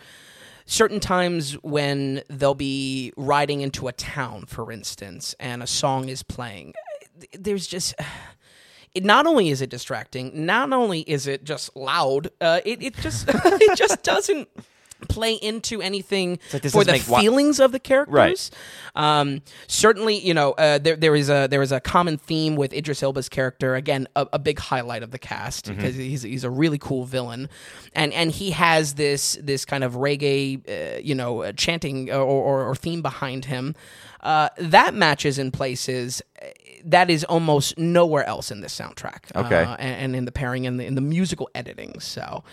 [0.70, 6.22] certain times when they'll be riding into a town for instance and a song is
[6.22, 6.72] playing
[7.36, 7.92] there's just
[8.94, 12.94] it not only is it distracting not only is it just loud uh, it, it
[12.98, 14.48] just it just doesn't
[15.08, 18.50] play into anything like for the wa- feelings of the characters Right.
[18.94, 22.72] um, certainly, you know, uh, there there is a there is a common theme with
[22.72, 23.74] Idris Elba's character.
[23.74, 25.76] Again, a, a big highlight of the cast Mm-hmm.
[25.76, 27.48] because he's he's a really cool villain,
[27.94, 32.20] and and he has this this kind of reggae, uh, you know, uh, chanting or,
[32.22, 33.74] or, or theme behind him.
[34.22, 36.46] Uh, that matches in places uh,
[36.84, 39.34] that is almost nowhere else in this soundtrack.
[39.34, 39.62] Okay.
[39.62, 42.00] Uh, and, and in the pairing and the, in the musical editing.
[42.00, 42.44] So,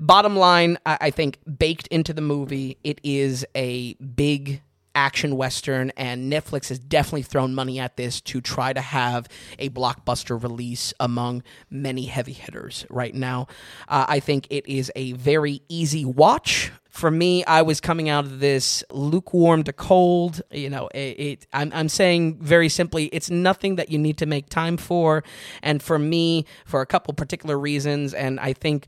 [0.00, 4.62] bottom line, I, I think baked into the movie, it is a big
[4.94, 9.68] action western, and Netflix has definitely thrown money at this to try to have a
[9.70, 13.46] blockbuster release among many heavy hitters right now.
[13.88, 16.70] Uh, I think it is a very easy watch.
[16.94, 20.42] For me, I was coming out of this lukewarm to cold.
[20.52, 24.26] You know, it, it I'm, I'm saying very simply, it's nothing that you need to
[24.26, 25.24] make time for.
[25.60, 28.86] And for me, for a couple particular reasons, and I think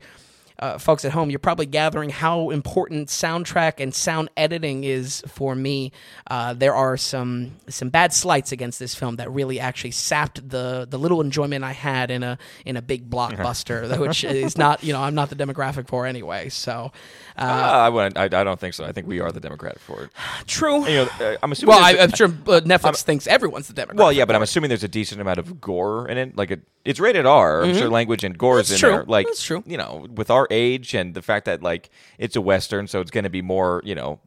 [0.59, 5.55] uh, folks at home, you're probably gathering how important soundtrack and sound editing is for
[5.55, 5.91] me.
[6.29, 10.87] Uh, there are some some bad slights against this film that really actually sapped the
[10.89, 14.93] the little enjoyment I had in a in a big blockbuster, which is not you
[14.93, 16.49] know I'm not the demographic for anyway.
[16.49, 16.91] So
[17.37, 18.17] uh, Uh, I wouldn't.
[18.17, 18.85] I, I don't think so.
[18.85, 20.09] I think we are the demographic for it.
[20.47, 20.87] true.
[20.87, 21.75] You know, uh, I'm assuming.
[21.75, 23.95] well, I, I'm sure Netflix thinks everyone's the demographic.
[23.97, 26.35] well, yeah, but I'm assuming there's a decent amount of gore in it.
[26.37, 27.63] Like it, it's rated R.
[27.63, 28.73] I'm sure language and gore is Mm-hmm.
[28.75, 28.89] In true.
[28.91, 29.03] there.
[29.05, 29.63] Like That's true.
[29.65, 33.11] You know, with our age and the fact that like it's a western, so it's
[33.11, 33.81] going to be more.
[33.85, 34.19] You know.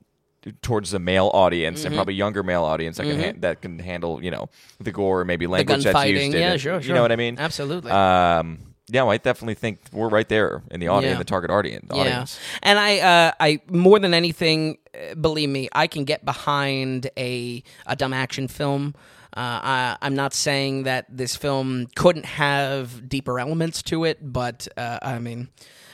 [0.62, 1.86] Towards the male audience Mm-hmm.
[1.88, 4.48] and probably younger male audience that can han- that can handle you know
[4.80, 6.58] the gore or maybe language that's used in yeah, it.
[6.60, 7.36] sure, You know what I mean?
[7.38, 7.90] Absolutely.
[7.90, 11.18] Um, yeah, well, I definitely think we're right there in the audience, Yeah.
[11.18, 11.90] the target audience.
[11.90, 12.38] audience.
[12.40, 17.10] Yeah, and I, uh, I more than anything, uh, believe me, I can get behind
[17.18, 18.94] a a dumb action film.
[19.36, 24.66] Uh, I, I'm not saying that this film couldn't have deeper elements to it, but
[24.78, 25.48] uh, I mean,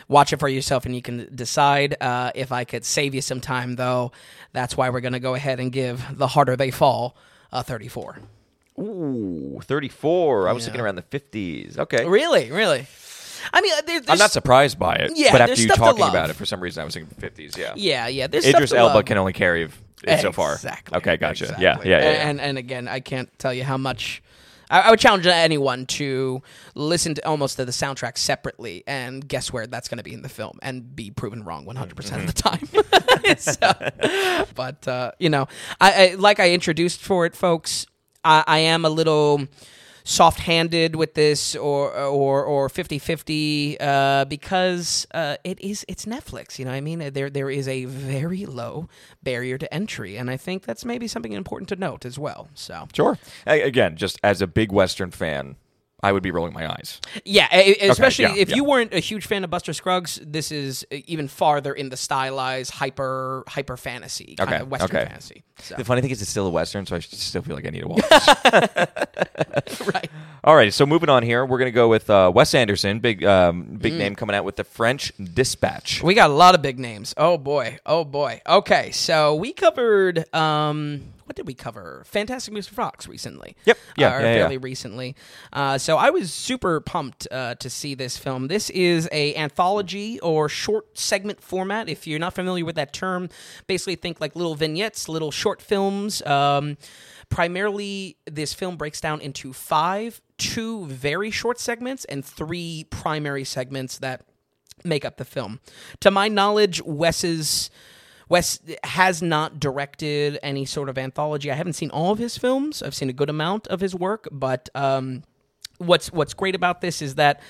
[0.08, 1.96] watch it for yourself and you can decide.
[2.00, 4.12] Uh, if I could save you some time, though,
[4.52, 7.16] that's why we're going to go ahead and give The Harder They Fall
[7.52, 8.18] a 34.
[8.78, 10.48] Ooh, 34.
[10.48, 10.66] I was Yeah.
[10.66, 11.78] thinking around the 50s.
[11.78, 12.06] Okay.
[12.06, 12.86] Really, really.
[13.52, 15.12] I mean, uh, there, I'm not surprised by it.
[15.14, 17.56] Yeah, but after you talking about it, for some reason, I was thinking 50s.
[17.56, 17.72] Yeah.
[17.76, 18.26] Yeah, yeah.
[18.26, 19.04] There's Idris Elba love.
[19.04, 19.68] can only carry
[20.20, 20.54] so far.
[20.54, 20.96] Exactly.
[20.98, 21.44] Okay, gotcha.
[21.44, 21.64] Exactly.
[21.64, 22.28] Yeah, yeah, yeah, yeah.
[22.28, 24.22] And and again, I can't tell you how much.
[24.70, 26.42] I, I would challenge anyone to
[26.74, 30.22] listen to almost to the soundtrack separately and guess where that's going to be in
[30.22, 32.68] the film and be proven wrong 100% of the time.
[33.38, 33.72] So,
[34.54, 35.48] but uh, you know,
[35.80, 37.84] I, I like I introduced for it, folks.
[38.22, 39.48] I, I am a little
[40.06, 46.64] soft-handed with this or or or 50-50 uh, because uh, it is it's Netflix you
[46.64, 48.88] know I mean there there is a very low
[49.24, 52.86] barrier to entry and I think that's maybe something important to note as well so
[52.94, 53.18] Sure.
[53.46, 55.56] Again, just as a big Western fan,
[56.02, 57.00] I would be rolling my eyes.
[57.24, 58.56] yeah especially yeah, if yeah.
[58.56, 62.70] you weren't a huge fan of Buster Scruggs this is even farther in the stylized
[62.72, 65.06] hyper hyper fantasy kind Okay, of Western okay.
[65.06, 67.66] fantasy so The funny thing is, it's still a Western, so I still feel like
[67.66, 68.04] I need to watch.
[69.86, 70.10] right
[70.44, 73.24] All right, so moving on here, we're going to go with uh, Wes Anderson, big
[73.24, 73.98] um, big Mm.
[73.98, 76.02] name coming out with the French Dispatch.
[76.02, 77.14] We got a lot of big names.
[77.16, 77.78] Oh boy.
[77.86, 78.42] Oh boy.
[78.46, 82.02] Okay, so we covered um what did we cover?
[82.06, 82.70] Fantastic Mr.
[82.70, 83.56] Fox recently.
[83.64, 83.78] Yep.
[83.98, 84.34] Yeah, Uh, or yeah, yeah.
[84.40, 85.16] fairly recently.
[85.52, 88.46] Uh, so I was super pumped uh, to see this film.
[88.48, 91.88] This is a anthology or short segment format.
[91.88, 93.28] If you're not familiar with that term,
[93.66, 96.22] basically think like little vignettes, little short films.
[96.22, 96.76] Um,
[97.28, 103.98] primarily, this film breaks down into five, two very short segments, and three primary segments
[103.98, 104.22] that
[104.84, 105.58] make up the film.
[106.00, 107.70] To my knowledge, Wes's
[108.28, 111.50] Wes has not directed any sort of anthology.
[111.50, 112.82] I haven't seen all of his films.
[112.82, 115.22] I've seen a good amount of his work, but um,
[115.78, 117.40] what's what's great about this is that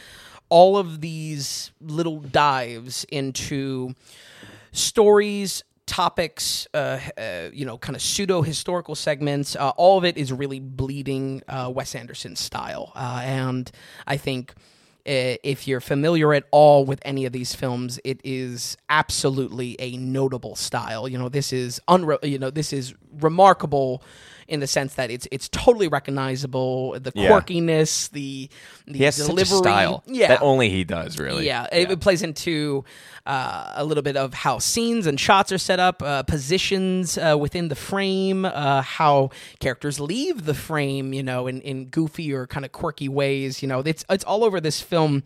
[0.48, 3.94] all of these little dives into
[4.72, 10.16] stories topics uh, uh, you know kind of pseudo historical segments uh, all of it
[10.16, 13.70] is really bleeding uh, wes anderson style uh, and
[14.06, 14.52] i think
[15.07, 19.97] Eh, if you're familiar at all with any of these films, it is absolutely a
[19.97, 21.09] notable style.
[21.09, 24.03] You know, this is unre- you know, this is remarkable
[24.48, 26.92] in the sense that it's it's totally recognizable.
[27.00, 27.30] The Yeah.
[27.30, 28.48] quirkiness, the
[28.87, 31.46] the He has delivery, such a style yeah, that only he does, really.
[31.46, 32.85] yeah, it, it plays into
[33.26, 37.37] uh, a little bit of how scenes and shots are set up, uh, positions uh,
[37.38, 42.46] within the frame, uh, how characters leave the frame, you know, in, in goofy or
[42.46, 43.62] kind of quirky ways.
[43.62, 45.22] You know, it's it's all over this film.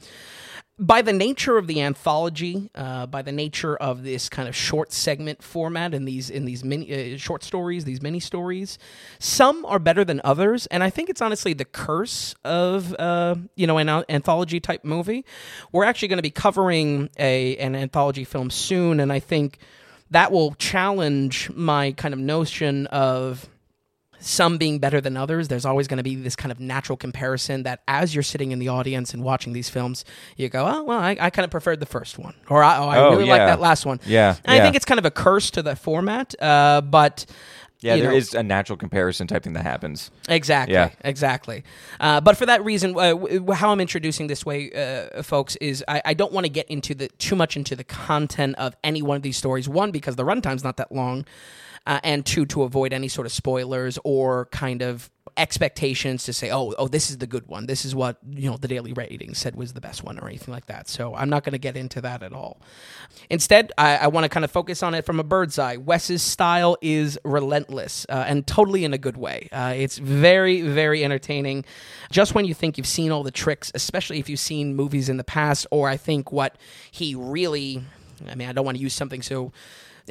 [0.83, 4.95] By the nature of the anthology, uh, by the nature of this kind of short
[4.95, 8.79] segment format in these in these mini uh, short stories, these mini stories,
[9.19, 13.67] some are better than others, and I think it's honestly the curse of uh, you
[13.67, 15.27] know an anthology type movie.
[15.71, 19.59] We're actually going to be covering a an anthology film soon, and I think
[20.11, 23.51] that will challenge my kind of notion of
[24.21, 25.49] some being better than others.
[25.49, 28.59] There's always going to be this kind of natural comparison that as you're sitting in
[28.59, 30.05] the audience and watching these films,
[30.37, 32.35] you go, oh, well, I, I kind of preferred the first one.
[32.49, 33.99] Or I, oh, I Oh, really like that last one.
[34.07, 37.27] Yeah, And I think it's kind of a curse to the format, uh, but.
[37.83, 40.11] Yeah, you there know, is a natural comparison type thing that happens.
[40.29, 40.75] Exactly.
[40.75, 40.91] Yeah.
[41.03, 41.65] Exactly.
[41.99, 45.57] Uh, but for that reason, uh, w- w- how I'm introducing this way, uh, folks,
[45.63, 48.77] is I, I don't want to get into the too much into the content of
[48.85, 49.67] any one of these stories.
[49.67, 51.25] One, because the runtime's not that long,
[51.87, 56.51] uh, and two, to avoid any sort of spoilers or kind of expectations to say,
[56.51, 57.67] oh, oh, this is the good one.
[57.67, 60.53] This is what you know the daily rating said was the best one, or anything
[60.53, 60.89] like that.
[60.89, 62.61] So I'm not going to get into that at all.
[63.31, 65.77] Instead, I, I want to kind of focus on it from a bird's eye.
[65.77, 69.49] Wes's style is relentless uh, and totally in a good way.
[69.53, 71.65] Uh, it's very, very entertaining.
[72.11, 75.17] Just when you think you've seen all the tricks, especially if you've seen movies in
[75.17, 76.57] the past, or I think what
[76.91, 77.83] he really,
[78.29, 79.53] I mean, I don't want to use something so.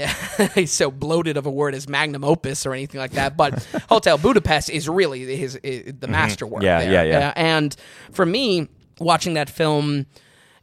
[0.65, 4.69] so bloated of a word as magnum opus or anything like that, but Hotel Budapest
[4.69, 6.63] is really his, the masterwork.
[6.63, 6.91] Yeah, there.
[6.91, 7.27] yeah, yeah.
[7.29, 7.75] Uh, and
[8.11, 10.05] for me, watching that film,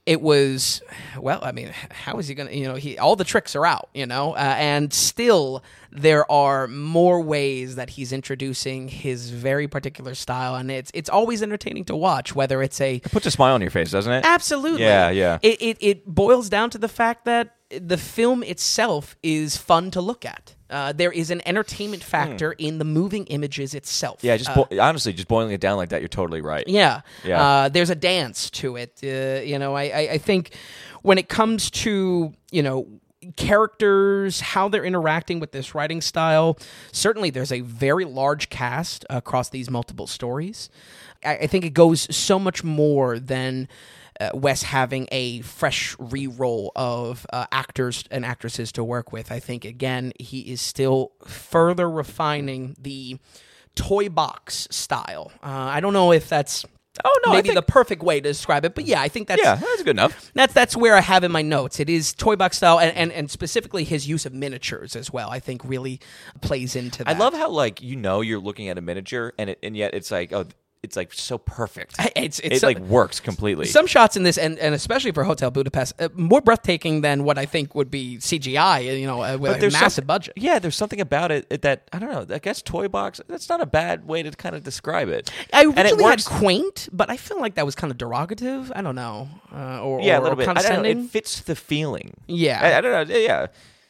[0.06, 0.82] it was
[1.18, 1.40] well.
[1.42, 2.52] I mean, how is he gonna?
[2.52, 3.90] You know, he all the tricks are out.
[3.92, 10.14] You know, uh, and still there are more ways that he's introducing his very particular
[10.14, 12.36] style, and it's it's always entertaining to watch.
[12.36, 14.24] Whether it's a it Puts a smile on your face, doesn't it?
[14.24, 14.82] Absolutely.
[14.82, 15.38] Yeah, yeah.
[15.42, 20.00] It, it it boils down to the fact that the film itself is fun to
[20.00, 20.54] look at.
[20.68, 24.20] Uh, there is an entertainment factor in the moving images itself.
[24.20, 24.26] Hmm.
[24.26, 26.66] Yeah, just Uh, honestly, just boiling it down like that, you're totally right.
[26.66, 27.02] yeah.
[27.24, 27.42] Yeah.
[27.42, 28.98] Uh, there's a dance to it.
[29.02, 30.54] Uh, you know, I, I, I think
[31.02, 32.86] when it comes to, you know,
[33.36, 36.58] characters, how they're interacting with this writing style,
[36.92, 40.68] certainly there's a very large cast across these multiple stories.
[41.24, 43.68] I, I think it goes so much more than.
[44.20, 49.30] Uh, Wes having a fresh re-roll of uh, actors and actresses to work with.
[49.30, 53.18] I think again he is still further refining the
[53.74, 55.32] toy box style.
[55.42, 56.64] Uh, I don't know if that's
[57.04, 58.74] Oh, no, maybe think- the perfect way to describe it.
[58.74, 60.30] But yeah, I think that's Yeah, that's good enough.
[60.32, 61.78] that's that's where I have in my notes.
[61.78, 65.28] It is toy box style, and, and, and specifically his use of miniatures as well.
[65.28, 66.00] I think really
[66.40, 67.14] plays into that.
[67.14, 69.92] I love how like you know you're looking at a miniature and it, and yet
[69.92, 70.46] it's like oh
[70.86, 71.96] it's like so perfect.
[71.98, 73.66] It's- it's it so- like works completely.
[73.66, 77.36] some shots in this, and, and especially for Hotel Budapest, uh, more breathtaking than what
[77.36, 78.98] I think would be CGI.
[78.98, 80.34] You know, uh, with a massive budget.
[80.36, 82.34] Yeah, there's something about it that I don't know.
[82.34, 83.20] I guess toy box.
[83.28, 85.30] That's not a bad way to kind of describe it.
[85.52, 88.70] I and it originally had quaint, but I feel like that was kind of derogative.
[88.74, 90.46] I don't know, uh, or yeah, or, a little bit.
[90.46, 90.82] Know.
[90.84, 92.14] It fits the feeling.
[92.26, 92.60] Yeah.
[92.62, 93.14] I, I don't know.
[93.16, 93.48] Yeah.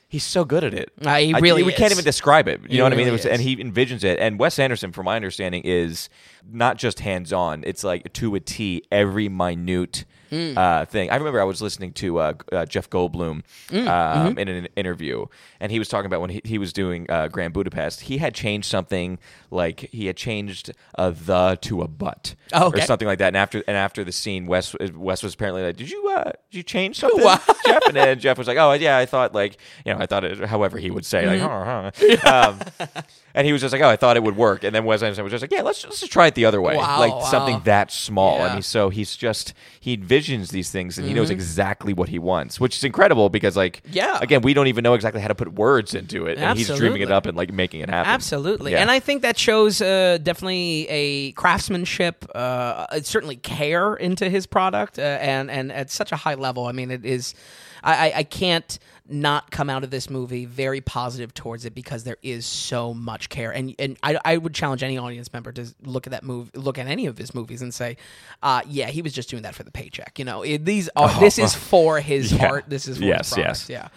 [0.08, 0.92] He's so good at it.
[1.04, 2.60] Uh, he I- really we can't even describe it.
[2.62, 3.08] You He know what I mean?
[3.08, 4.18] It was, and he envisions it.
[4.20, 6.08] And Wes Anderson, from my understanding, is
[6.48, 7.64] not just hands on.
[7.66, 10.58] It's like to a T, every minute Hmm.
[10.58, 11.08] uh, thing.
[11.10, 13.76] I remember I was listening to uh, uh, Jeff Goldblum Hmm.
[13.76, 14.38] um, Mm-hmm.
[14.40, 15.26] in an interview,
[15.60, 18.02] and he was talking about when he, he was doing uh, Grand Budapest.
[18.02, 19.18] He had changed something
[19.52, 22.80] like he had changed a the to a but Oh, okay.
[22.82, 23.28] or something like that.
[23.28, 26.56] And after and after the scene, Wes Wes was apparently like, "Did you uh, did
[26.58, 27.40] you change something, Wow.
[27.66, 30.24] Jeff?" And then Jeff was like, "Oh yeah, I thought like you know I thought
[30.24, 32.20] it however he would say like Mm-hmm.
[32.20, 32.48] huh, huh.
[32.50, 32.92] Um,
[33.34, 35.24] and he was just like, "Oh, I thought it would work." And then Wes Anderson
[35.24, 37.20] was just like, "Yeah, let's let's just try it the other way, Wow, like wow.
[37.22, 38.46] something that small." Yeah.
[38.46, 41.16] I mean, so he's just he envisions these things and he Mm-hmm.
[41.22, 44.18] knows exactly what he wants, which is incredible because like Yeah.
[44.22, 47.02] again, we don't even know exactly how to put words into it, and he's dreaming
[47.02, 48.10] it up and like making it happen.
[48.12, 48.80] Absolutely, Yeah.
[48.82, 54.98] and I think that shows uh, definitely a craftsmanship, uh, certainly care into his product,
[54.98, 56.66] uh, and and at such a high level.
[56.66, 57.34] I mean, it is.
[57.82, 58.78] I, I, I can't
[59.08, 63.28] not come out of this movie very positive towards it because there is so much
[63.28, 66.50] care, and and I, I would challenge any audience member to look at that movie,
[66.54, 67.96] look at any of his movies, and say,
[68.42, 70.18] uh, yeah, he was just doing that for the paycheck.
[70.18, 72.48] You know, it, these are this is for his Yeah.
[72.50, 72.64] art.
[72.68, 73.68] This is for Yes, yes.
[73.68, 73.88] Yeah.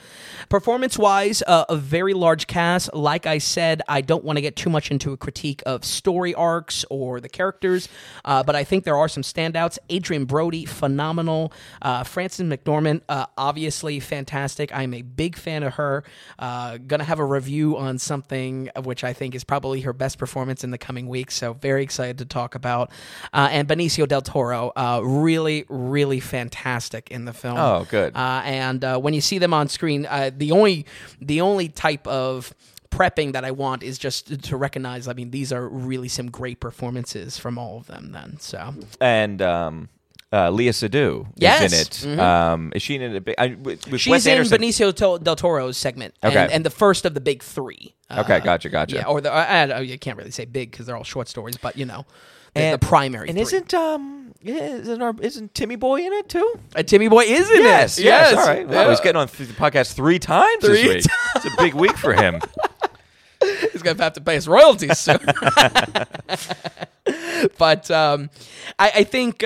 [0.49, 2.93] Performance wise, uh, a very large cast.
[2.93, 6.34] Like I said, I don't want to get too much into a critique of story
[6.34, 7.89] arcs or the characters,
[8.26, 9.78] uh, but I think there are some standouts.
[9.91, 11.51] Adrien Brody, phenomenal.
[11.82, 14.74] Uh, Frances McDormand, uh, obviously fantastic.
[14.74, 16.03] I'm a big fan of her.
[16.37, 20.17] Uh, gonna have a review on something of which I think is probably her best
[20.17, 21.35] performance in the coming weeks.
[21.35, 22.91] So very excited to talk about.
[23.33, 27.57] Uh, and Benicio del Toro, uh, really, really fantastic in the film.
[27.57, 28.15] Oh, good.
[28.15, 30.85] Uh, and uh, when you see them on screen, uh, the only
[31.21, 32.53] the only type of
[32.91, 35.07] prepping that I want is just to recognize.
[35.07, 38.11] I mean, these are really some great performances from all of them.
[38.11, 39.89] Then, so and um,
[40.32, 41.73] uh, Léa Seydoux Yes.
[41.73, 42.19] is in it.
[42.19, 43.27] Um, is she in it?
[43.27, 44.61] A I, with, with she's Wes in Anderson.
[44.61, 46.53] Benicio del Toro's segment, and, Okay.
[46.53, 47.95] and the first of the big three.
[48.09, 48.95] Uh, Okay, gotcha, gotcha.
[48.95, 51.57] Yeah, or the I, I, you can't really say big because they're all short stories,
[51.57, 52.05] but you know,
[52.53, 53.30] the, And- the primary.
[53.30, 53.43] and three.
[53.43, 56.59] isn't um isn't our isn't Timmy Boy in it too?
[56.75, 58.05] uh, Timmy Boy is in Yes, it?
[58.05, 58.34] yes.
[58.38, 58.69] All right.
[58.69, 58.89] Yeah.
[58.89, 61.13] he's getting on the podcast three times Three this week.
[61.36, 62.39] It's a big week for him.
[63.71, 65.17] He's gonna have to pay his royalties soon.
[67.57, 68.30] but um,
[68.77, 69.43] I, I think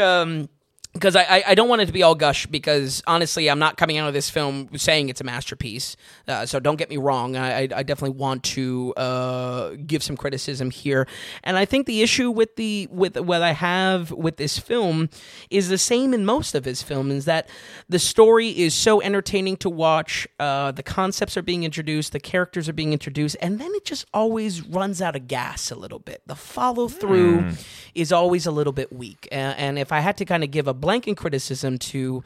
[0.93, 3.77] because I, I, I don't want it to be all gush because honestly I'm not
[3.77, 5.95] coming out of this film saying it's a masterpiece.
[6.27, 7.35] Uh, so don't get me wrong.
[7.35, 11.07] I, I, definitely want to uh, give some criticism here,
[11.43, 15.09] and I think the issue with the with what I have with this film
[15.49, 17.13] is the same in most of his films.
[17.13, 17.49] Is that
[17.89, 20.27] the story is so entertaining to watch.
[20.39, 24.05] Uh, the concepts are being introduced, the characters are being introduced, and then it just
[24.13, 26.21] always runs out of gas a little bit.
[26.27, 27.51] The follow through
[27.95, 29.27] is always a little bit weak.
[29.31, 32.23] And if I had to kind of give a blanket criticism to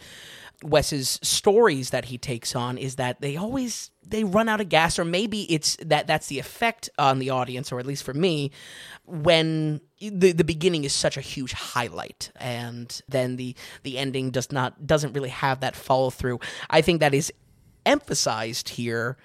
[0.64, 4.98] Wes's stories that he takes on, is that they always they run out of gas,
[4.98, 8.50] or maybe it's that that's the effect on the audience, or at least for me,
[9.06, 14.52] when the the beginning is such a huge highlight, and then the the ending does
[14.52, 16.40] not doesn't really have that follow through.
[16.72, 17.32] I think that is
[17.86, 19.16] emphasized here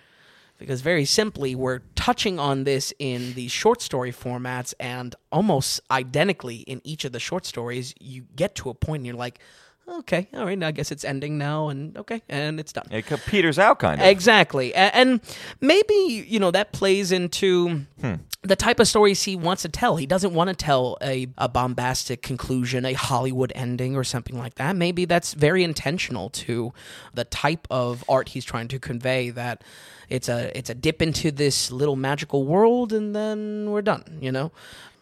[0.62, 6.56] because very simply we're touching on this in the short story formats and almost identically
[6.56, 9.40] in each of the short stories you get to a point and you're like
[9.88, 13.58] okay all right i guess it's ending now and okay and it's done It peters
[13.58, 14.06] out kind of.
[14.06, 14.74] Exactly.
[14.74, 15.20] And
[15.60, 18.14] maybe, you know, that plays into hmm.
[18.42, 19.96] the type of stories he wants to tell.
[19.96, 24.56] He doesn't want to tell a, a bombastic conclusion, a Hollywood ending, or something like
[24.56, 24.76] that.
[24.76, 26.72] Maybe that's very intentional to
[27.14, 29.62] the type of art he's trying to convey that
[30.08, 34.30] it's a it's a dip into this little magical world and then we're done, you
[34.30, 34.52] know?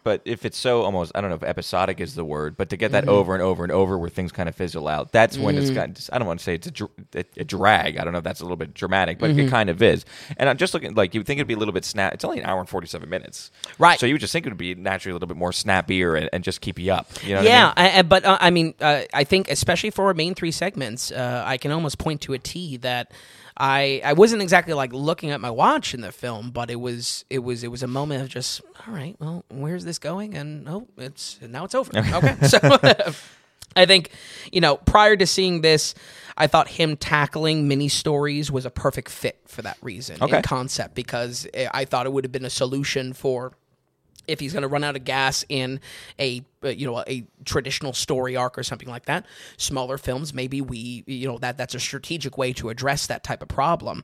[0.02, 2.76] But if it's so almost, I don't know if episodic is the word, but to
[2.76, 3.06] get Mm-hmm.
[3.06, 5.58] that over and over and over where things kind of fizzle out, that's when Mm.
[5.60, 7.98] it's got, I don't want to say it's a, dr- a, drag.
[7.98, 9.40] I don't know if that's a little bit dramatic, but Mm-hmm.
[9.40, 10.04] it kind of is.
[10.36, 12.14] And I'm just looking, like, you would think it'd be a little bit snap.
[12.14, 13.50] It's only an hour and 47 minutes.
[13.78, 13.98] Right.
[14.00, 16.28] So you would just think it would be naturally a little bit more snappier and,
[16.32, 17.08] and just keep you up.
[17.24, 17.92] You know yeah, I mean?
[17.96, 21.42] I- but uh, I mean, uh, I think especially for our main three segments, uh,
[21.46, 23.12] I can almost point to a T that
[23.62, 27.26] I I wasn't exactly like looking at my watch in the film, but it was
[27.28, 30.34] it was it was a moment of just all right, well, where's this going?
[30.34, 31.90] And oh, it's now it's over.
[31.96, 32.58] Okay, so
[33.76, 34.10] I think
[34.50, 35.94] you know prior to seeing this,
[36.38, 40.38] I thought him tackling mini stories was a perfect fit for that reason Okay.
[40.38, 43.52] in concept because eh, I thought it would have been a solution for
[44.26, 45.80] if he's going to run out of gas in
[46.18, 49.24] a uh, you know a traditional story arc or something like that
[49.56, 53.42] smaller films maybe we you know that that's a strategic way to address that type
[53.42, 54.02] of problem.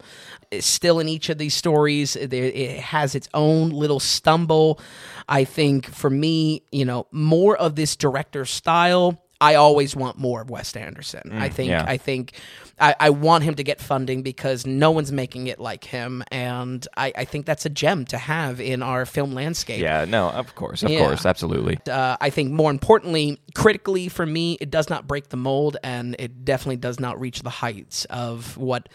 [0.61, 2.17] Still in each of these stories.
[2.17, 4.81] It has its own little stumble.
[5.29, 10.41] I think for me you know more of this director style I always want more
[10.41, 11.33] of Wes Anderson.
[11.33, 11.85] I think yeah.
[11.87, 12.33] I think
[12.81, 16.87] I, I want him to get funding because no one's making it like him, and
[16.97, 19.81] I, I think that's a gem to have in our film landscape.
[19.81, 21.01] Yeah, no, of course, of Yeah.
[21.01, 21.79] course, absolutely.
[21.91, 26.17] Uh, I think more importantly, critically for me, it does not break the mold, and
[26.19, 28.89] it definitely does not reach the heights of what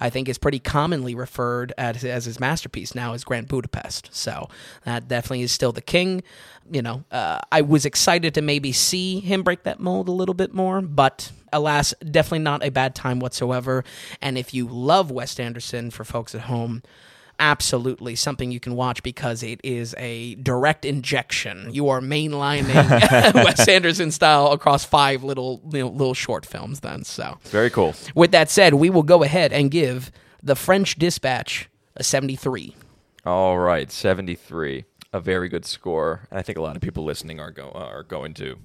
[0.00, 4.14] I think is pretty commonly referred as, as his masterpiece now as Grand Budapest.
[4.14, 4.48] So
[4.84, 6.22] that definitely is still the king.
[6.70, 10.34] You know, uh, I was excited to maybe see him break that mold a little
[10.34, 13.84] bit more, but alas, definitely not a bad time whatsoever.
[14.20, 16.82] And if you love Wes Anderson, for folks at home,
[17.38, 21.68] absolutely something you can watch because it is a direct injection.
[21.72, 26.80] You are mainlining Wes Anderson style across five little you know, little short films.
[26.80, 27.94] Then, so Very cool.
[28.14, 30.10] with that said, we will go ahead and give
[30.42, 32.74] the French Dispatch a seventy-three.
[33.24, 34.84] All right, 73.
[35.12, 36.28] A very good score.
[36.30, 38.58] And I think a lot of people listening are go are going to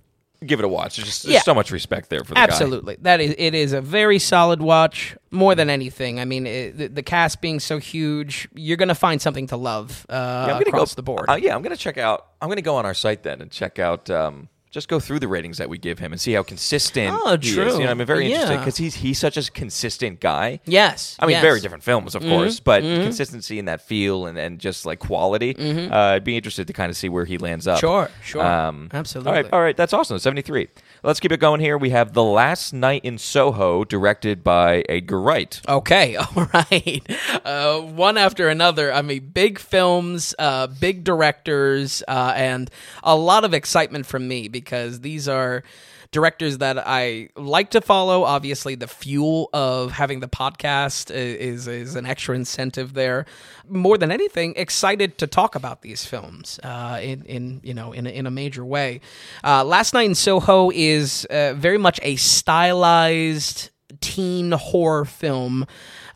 [0.46, 0.96] give it a watch.
[0.98, 1.42] There's just there's Yeah.
[1.42, 2.44] so much respect there for the guy.
[2.44, 5.16] Absolutely, that is it is a very solid watch.
[5.32, 8.96] More than anything, I mean, it, the, the cast being so huge, you're going to
[8.96, 11.26] find something to love uh, Yeah, I'm gonna across go, the board.
[11.30, 12.28] Uh, yeah, I'm gonna check out.
[12.42, 14.10] I'm gonna go on our site then and check out.
[14.10, 17.14] Um, just go through the ratings that we give him and see how consistent.
[17.14, 17.54] Oh, he is.
[17.54, 17.78] true.
[17.78, 20.60] You know, I'm very interested because he's he's such a consistent guy.
[20.66, 21.42] yes, I mean, yes.
[21.44, 22.64] very different films, of course, Mm-hmm.
[22.64, 25.56] but consistency in that feel and, and just like quality.
[25.58, 27.78] Uh, I'd be interested to kind of see where he lands up.
[27.78, 27.86] Mm-hmm.
[27.86, 28.46] Sure, sure.
[28.46, 29.30] Um, Absolutely.
[29.30, 30.18] All right, all right, that's awesome.
[30.20, 30.68] 73.
[31.04, 31.80] Let's keep it going here.
[31.80, 35.60] We have The Last Night in Soho, directed by Edgar Wright.
[35.68, 37.02] Okay, all right.
[37.44, 38.94] Uh, one after another.
[38.94, 42.70] I mean, big films, uh, big directors, uh, and
[43.02, 45.64] a lot of excitement from me because these are
[46.12, 48.24] directors that I like to follow.
[48.24, 53.26] Obviously, the fuel of having the podcast is is an extra incentive there.
[53.68, 58.06] More than anything, excited to talk about these films uh, in in you know in
[58.06, 59.02] a, in a major way.
[59.44, 63.70] Uh, Last Night in Soho is uh, very much a stylized
[64.02, 65.66] teen horror film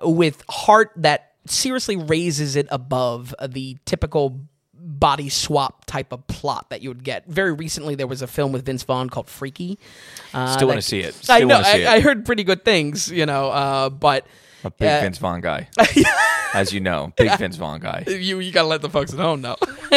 [0.02, 4.42] with heart that seriously raises it above the typical
[4.88, 7.26] body swap type of plot that you would get.
[7.28, 9.80] Very recently, there was a film with Vince Vaughn called Freaky.
[10.34, 11.16] Uh, Still wanna see it.
[11.28, 11.56] I Still know.
[11.56, 11.98] wanna see I, it.
[11.98, 14.26] I heard pretty good things, you know, uh, but
[14.64, 15.68] A big Uh, Vince Vaughn guy.
[16.54, 18.04] As you know, big Vince Vaughn guy.
[18.08, 19.56] you you gotta let the folks at home know.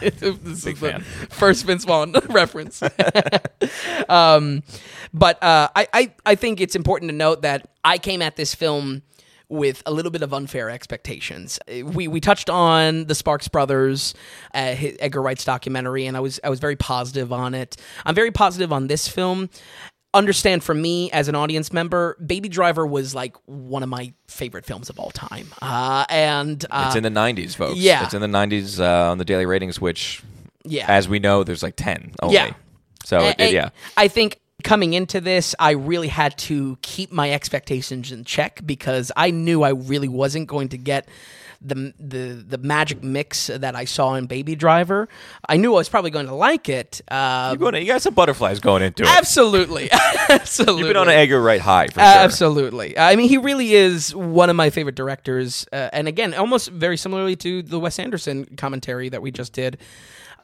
[0.00, 1.00] this is Big the fan.
[1.30, 2.82] first Vince Vaughn reference.
[4.08, 4.62] um,
[5.12, 8.54] but uh, I, I I think it's important to note that I came at this
[8.54, 9.02] film
[9.48, 11.58] with a little bit of unfair expectations.
[11.68, 14.14] Uh, We we touched on the Sparks Brothers,
[14.54, 17.76] uh, Edgar Wright's documentary, and I was I was very positive on it.
[18.04, 19.48] I'm very positive on this film.
[20.14, 24.64] Understand for me as an audience member, Baby Driver was like one of my favorite
[24.64, 27.76] films of all time, uh, and uh, It's in the 90s, folks.
[27.78, 28.02] yeah.
[28.02, 30.22] It's in the 90s uh, on the daily ratings, which,
[30.64, 32.34] yeah, as we know, there's like 10 only.
[32.34, 32.54] Yeah.
[33.04, 33.70] So, it, it- yeah.
[33.98, 39.12] I think coming into this, I really had to keep my expectations in check because
[39.16, 41.08] I knew I really wasn't going to get
[41.62, 45.08] the the the magic mix that I saw in Baby Driver.
[45.48, 47.00] I knew I was probably going to like it.
[47.10, 49.08] Uh, going to, you got some butterflies going into it.
[49.08, 49.88] absolutely,
[50.28, 50.80] absolutely.
[50.80, 52.22] You've been on an Edgar Wright high, for Uh, sure.
[52.22, 52.98] Absolutely.
[52.98, 55.66] I mean, he really is one of my favorite directors.
[55.72, 59.78] Uh, and again, almost very similarly to the Wes Anderson commentary that we just did.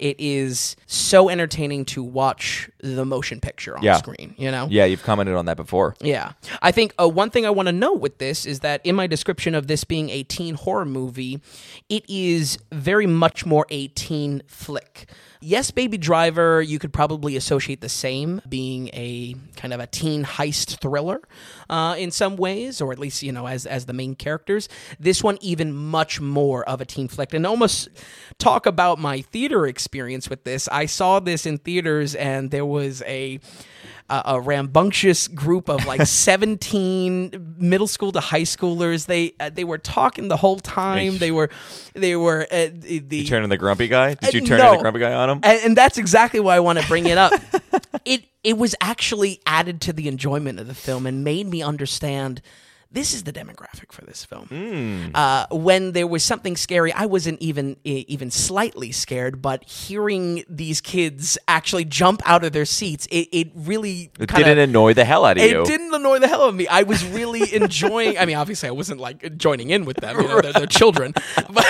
[0.03, 3.99] It is so entertaining to watch the motion picture on Yeah.
[3.99, 4.67] screen, you know?
[4.69, 5.95] Yeah, you've commented on that before.
[6.01, 6.33] Yeah.
[6.61, 9.07] I think uh, one thing I want to note with this is that in my
[9.07, 11.41] description of this being a teen horror movie,
[11.89, 15.09] it is very much more a teen flick.
[15.45, 20.25] Yes, Baby Driver, you could probably associate the same, being a kind of a teen
[20.25, 21.21] heist thriller
[21.69, 24.69] uh, in some ways, or at least, you know, as, as the main characters.
[25.01, 27.35] This one, even much more of a teen flick.
[27.35, 27.89] And almost
[28.39, 30.69] talk about my theater experience with this.
[30.69, 33.41] I saw this in theaters, and there was a
[34.13, 39.65] a, a rambunctious group of like 17 middle school to high schoolers they uh, they
[39.65, 41.49] were talking the whole time they were
[41.95, 44.15] they were uh, the, the Turning the grumpy guy?
[44.15, 44.73] Did you Uh, turn no.
[44.77, 45.41] the grumpy guy on him?
[45.43, 47.33] and, and that's exactly why I want to bring it up.
[48.05, 52.43] it it was actually added to the enjoyment of the film and made me understand
[52.93, 54.47] this is the demographic for this film.
[54.47, 55.07] Hmm.
[55.15, 60.81] Uh, when there was something scary, I wasn't even even slightly scared, but hearing these
[60.81, 65.05] kids actually jump out of their seats, it, it really It kinda- didn't annoy the
[65.05, 65.63] hell out of you.
[65.63, 66.69] it didn't annoy the hell out of me.
[66.69, 68.19] I was really enjoying.
[68.19, 70.21] I mean, obviously, I wasn't like joining in with them.
[70.21, 71.13] You know, they're, they're children,
[71.51, 71.67] but,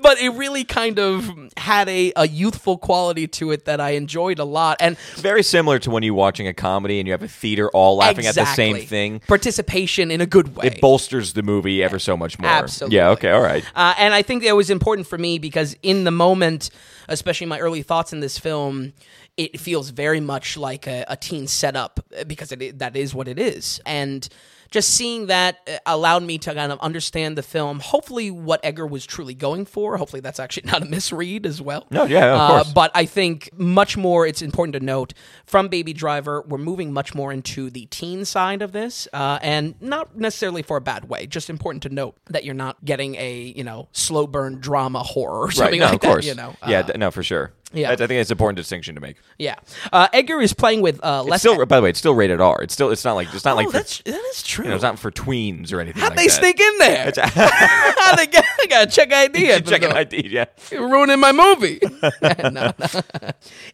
[0.00, 4.38] but it really kind of had a, a youthful quality to it that I enjoyed
[4.38, 4.76] a lot.
[4.80, 7.96] And Very similar to when you're watching a comedy and you have a theater all
[7.96, 9.20] laughing at the same thing.
[9.20, 10.66] participation in a good way.
[10.66, 12.50] It bolsters the movie ever so much more.
[12.50, 12.96] Absolutely.
[12.96, 13.10] Yeah.
[13.10, 13.30] Okay.
[13.30, 13.64] All right.
[13.74, 16.70] Uh, and I think that was important for me because in the moment,
[17.08, 18.92] especially my early thoughts in this film,
[19.36, 23.38] it feels very much like a, a teen setup because it, that is what it
[23.38, 23.80] is.
[23.84, 24.28] And
[24.70, 28.86] just seeing that uh, allowed me to kind of understand the film, hopefully what Edgar
[28.86, 29.96] was truly going for.
[29.96, 31.86] Hopefully that's actually not a misread as well.
[31.90, 32.72] No, yeah, of Uh, course.
[32.72, 35.14] but I think much more, it's important to note
[35.46, 39.74] from Baby Driver, we're moving much more into the teen side of this, uh, and
[39.80, 41.26] not necessarily for a bad way.
[41.26, 45.40] Just important to note that you're not getting a you know slow burn drama horror
[45.46, 45.86] or something right.
[45.86, 46.24] No, like of course.
[46.24, 46.30] that.
[46.30, 46.80] You know, yeah.
[46.80, 47.52] Uh, no, for sure.
[47.72, 47.90] Yeah.
[47.90, 49.16] I, I think it's an important distinction to make.
[49.38, 49.56] yeah.
[49.92, 51.40] Uh, Edgar is playing with uh, less.
[51.40, 52.62] still, by the way, it's still rated R.
[52.62, 52.90] It's still.
[52.90, 53.32] It's not like.
[53.34, 53.66] It's not oh, like.
[53.66, 54.64] For, that's that is true.
[54.64, 56.00] you know, it's not for tweens or anything.
[56.00, 56.32] How'd like they that.
[56.32, 57.12] sneak in there?
[57.96, 58.44] How'd they get?
[58.60, 59.60] I gotta check ID.
[59.62, 60.28] Check an ID.
[60.28, 60.46] Yeah.
[60.70, 61.80] You're ruining my movie.
[62.22, 62.72] no, no.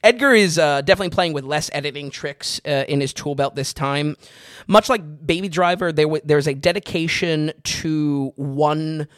[0.03, 3.73] Edgar is uh, definitely playing with less editing tricks uh, in his tool belt this
[3.73, 4.17] time.
[4.67, 9.09] Much like Baby Driver, there w- there's a dedication to one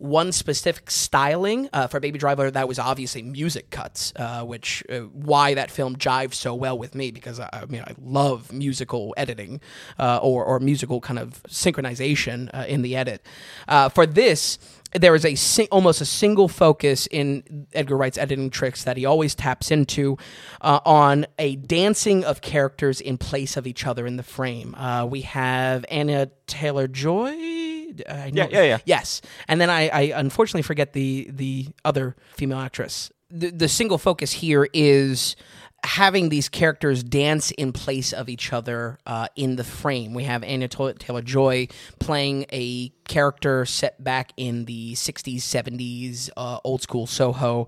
[0.00, 2.50] one specific styling uh, for Baby Driver.
[2.50, 6.94] That was obviously music cuts, uh, which uh, why that film jives so well with
[6.94, 9.60] me because I, I mean I love musical editing
[9.98, 13.24] uh, or or musical kind of synchronization uh, in the edit.
[13.68, 14.58] Uh, for this
[14.92, 19.34] there is a almost a single focus in Edgar Wright's editing tricks that he always
[19.34, 20.16] taps into
[20.62, 24.74] uh, on a dancing of characters in place of each other in the frame.
[24.74, 27.69] Uh, we have Anna Taylor Joy.
[28.08, 28.78] I know- Yeah, yeah, yeah.
[28.84, 33.10] Yes, and then I, I unfortunately forget the the other female actress.
[33.30, 35.36] The, the single focus here is
[35.82, 40.12] having these characters dance in place of each other uh, in the frame.
[40.12, 41.68] We have Anya Taylor Joy
[42.00, 47.66] playing a character set back in the 60s, 70s, uh, old school Soho,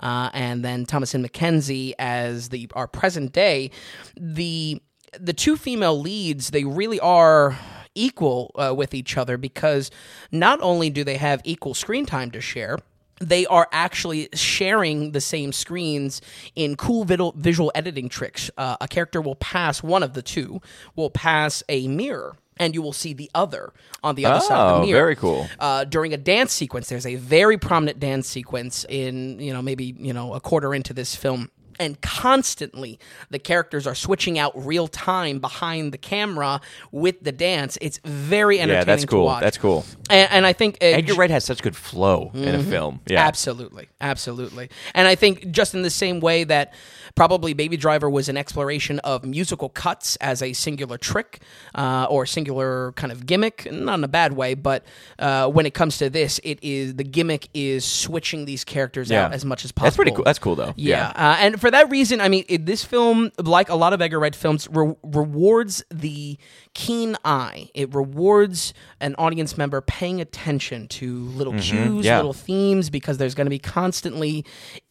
[0.00, 3.70] uh, and then Thomasin McKenzie as the our present day.
[4.16, 4.82] The
[5.18, 7.56] the two female leads they really are
[7.94, 9.90] equal uh, with each other because
[10.32, 12.78] not only do they have equal screen time to share
[13.20, 16.20] they are actually sharing the same screens
[16.56, 18.50] in cool visual, editing tricks.
[18.58, 20.60] Uh, a character will pass one of the two,
[20.96, 23.72] will pass a mirror, and you will see the other
[24.02, 24.98] on the other side of Oh, the mirror.
[25.00, 25.48] very cool.
[25.60, 29.94] Uh, during a dance sequence, there's a very prominent dance sequence in you know maybe
[29.96, 31.50] you know a quarter into this film.
[31.78, 32.98] And constantly,
[33.30, 36.60] the characters are switching out real time behind the camera
[36.92, 37.78] with the dance.
[37.80, 39.28] It's very entertaining Yeah, that's cool.
[39.40, 39.84] That's cool.
[40.10, 43.00] and, and I think uh, Edgar Wright has such good flow in a film.
[43.06, 43.24] Yeah.
[43.26, 44.70] Absolutely, absolutely.
[44.94, 46.72] And I think just in the same way that
[47.14, 51.40] probably Baby Driver was an exploration of musical cuts as a singular trick
[51.74, 54.84] uh, or singular kind of gimmick, not in a bad way, but
[55.18, 59.26] uh, when it comes to this, it is the gimmick is switching these characters Yeah.
[59.26, 59.86] out as much as possible.
[59.86, 60.24] That's pretty cool.
[60.24, 60.72] That's cool though.
[60.76, 64.02] Yeah, Uh, and for that reason, I mean, it, this film, like a lot of
[64.02, 66.36] Edgar Wright films, re- rewards the
[66.74, 67.70] keen eye.
[67.72, 72.00] It rewards an audience member paying attention to little cues, Mm-hmm.
[72.00, 72.16] yeah.
[72.16, 74.44] little themes, because there's going to be constantly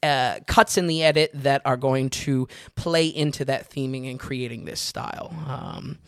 [0.04, 4.66] uh, cuts in the edit that are going to play into that theming and creating
[4.66, 5.34] this style.
[5.48, 6.00] Um,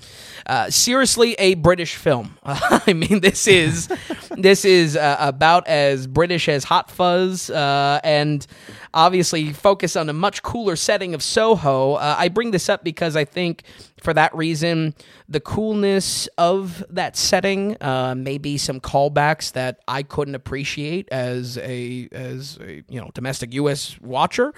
[0.45, 2.37] uh, seriously, a British film.
[2.43, 3.87] I mean, this is
[4.37, 8.45] this is uh, about as British as Hot Fuzz, uh, and
[8.93, 11.93] obviously focus on a much cooler setting of Soho.
[11.93, 13.63] Uh, I bring this up because I think
[14.05, 14.93] for that reason,
[15.27, 22.07] the coolness of that setting, uh, maybe some callbacks that I couldn't appreciate as a
[22.11, 23.99] as a you know domestic U.S.
[23.99, 24.53] watcher.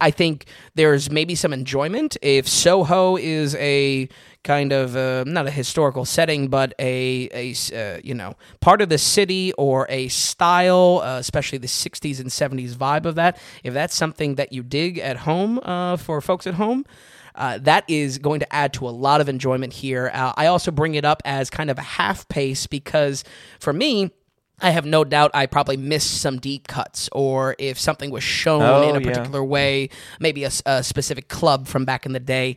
[0.00, 4.08] I think there's maybe some enjoyment if Soho is a
[4.42, 8.88] kind of uh, not a historical setting, but a a uh, you know part of
[8.88, 13.40] the city or a style, uh, especially the '60s and '70s vibe of that.
[13.62, 16.84] If that's something that you dig at home uh, for folks at home.
[17.38, 20.10] Uh, that is going to add to a lot of enjoyment here.
[20.12, 23.22] Uh, I also bring it up as kind of a half pace because
[23.60, 24.10] for me,
[24.60, 28.62] I have no doubt I probably missed some deep cuts, or if something was shown
[28.62, 29.06] Oh, in a yeah.
[29.06, 29.88] particular way,
[30.18, 30.50] maybe a
[30.82, 32.56] specific club from back in the day,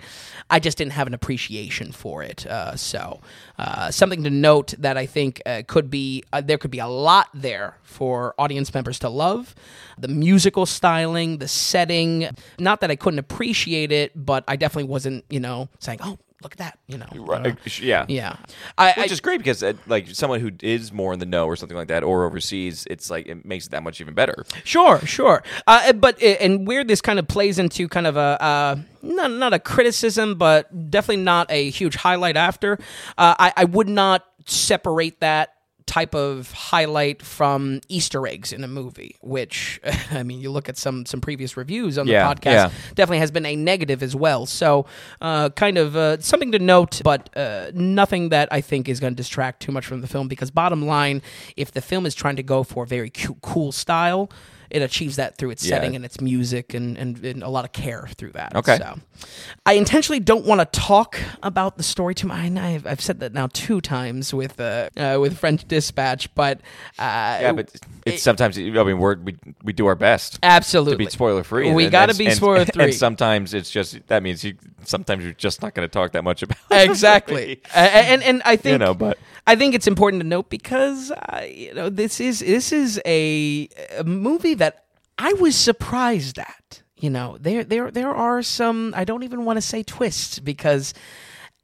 [0.49, 2.45] I just didn't have an appreciation for it.
[2.47, 3.21] Uh, so,
[3.59, 6.87] uh, something to note that I think uh, could be uh, there could be a
[6.87, 9.53] lot there for audience members to love.
[9.99, 12.27] The musical styling, the setting.
[12.57, 16.53] Not that I couldn't appreciate it, but I definitely wasn't, you know, saying, "Oh, look
[16.53, 17.07] at that, you know.
[17.15, 17.47] Right.
[17.47, 18.05] Uh, yeah.
[18.07, 18.35] yeah.
[18.77, 21.45] I, I Which is great because, uh, like, someone who is more in the know
[21.45, 24.45] or something like that, or overseas, it's like it makes it that much even better.
[24.63, 25.43] Sure, sure.
[25.67, 29.53] Uh, but and where this kind of plays into kind of a uh, not not
[29.53, 32.37] a criticism, but definitely not a huge highlight.
[32.37, 32.73] After
[33.17, 35.55] uh, I, I would not separate that
[35.91, 39.81] type of highlight from Easter eggs in a movie, which
[40.11, 42.69] I mean, you look at some some previous reviews on the Yeah, podcast, yeah.
[42.95, 44.45] definitely has been a negative as well.
[44.45, 44.85] So,
[45.19, 49.13] uh, kind of uh, something to note, but uh, nothing that I think is going
[49.13, 50.27] to distract too much from the film.
[50.29, 51.21] Because bottom line,
[51.57, 54.29] if the film is trying to go for a very cu- cool style.
[54.71, 55.75] It achieves that through its Yeah.
[55.75, 58.55] setting and its music and, and, and a lot of care through that.
[58.55, 58.77] Okay.
[58.77, 58.99] So,
[59.65, 62.51] I intentionally don't want to talk about the story too much.
[62.57, 66.59] I've, I've said that now two times with uh, uh, with French Dispatch, but
[66.97, 68.57] uh, Yeah, but it's sometimes.
[68.57, 71.71] I mean, we're, we we do our best absolutely to be spoiler free.
[71.73, 72.83] We gotta be spoiler free.
[72.85, 74.55] And sometimes it's just that means you.
[74.85, 76.57] Sometimes you're just not going to talk that much about.
[76.71, 79.17] exactly Uh, and and I think You know, but-
[79.47, 83.67] I think it's important to note because uh, you know this is this is a,
[83.97, 84.85] a movie that
[85.17, 86.81] I was surprised at.
[86.95, 90.93] You know, there there there are some I don't even want to say twists because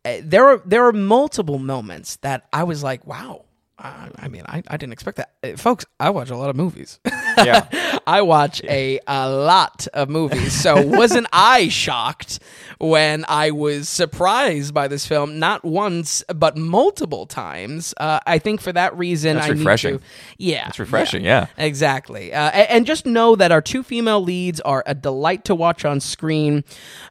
[0.06, 3.44] uh, there are there are multiple moments that I was like, wow.
[3.80, 5.86] I, I mean, I, I didn't expect that, Uh, folks.
[6.00, 7.00] I watch a lot of movies.
[7.38, 8.00] Yeah.
[8.08, 10.54] I watch a, a lot of movies.
[10.54, 12.40] So wasn't I shocked
[12.80, 15.40] when I was surprised by this film?
[15.40, 17.94] Not once, but multiple times.
[17.98, 19.92] Uh, I think for that reason, That's I refreshing.
[19.94, 20.06] need to.
[20.38, 21.48] Yeah, It's refreshing, yeah.
[21.58, 22.34] exactly.
[22.34, 25.84] Uh, a- and, just know that our two female leads are a delight to watch
[25.84, 26.64] on screen,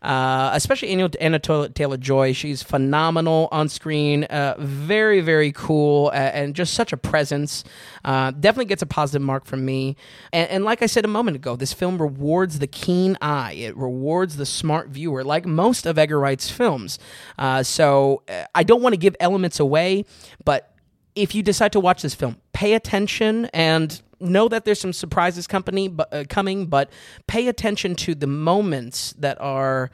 [0.03, 2.33] uh, especially Anna, Anna Taylor Joy.
[2.33, 4.25] She's phenomenal on screen.
[4.25, 7.65] Uh, very, very cool, uh, and just such a presence.
[8.05, 9.97] Uh, definitely gets a positive mark from me.
[10.33, 13.53] And, and like I said a moment ago, this film rewards the keen eye.
[13.53, 16.99] It rewards the smart viewer, like most of Edgar Wright's films.
[17.39, 20.05] Uh, so uh, I don't want to give elements away,
[20.45, 20.73] but
[21.15, 25.47] if you decide to watch this film, pay attention and know that there's some surprises
[25.47, 26.91] company uh, coming, but
[27.27, 29.91] pay attention to the moments that are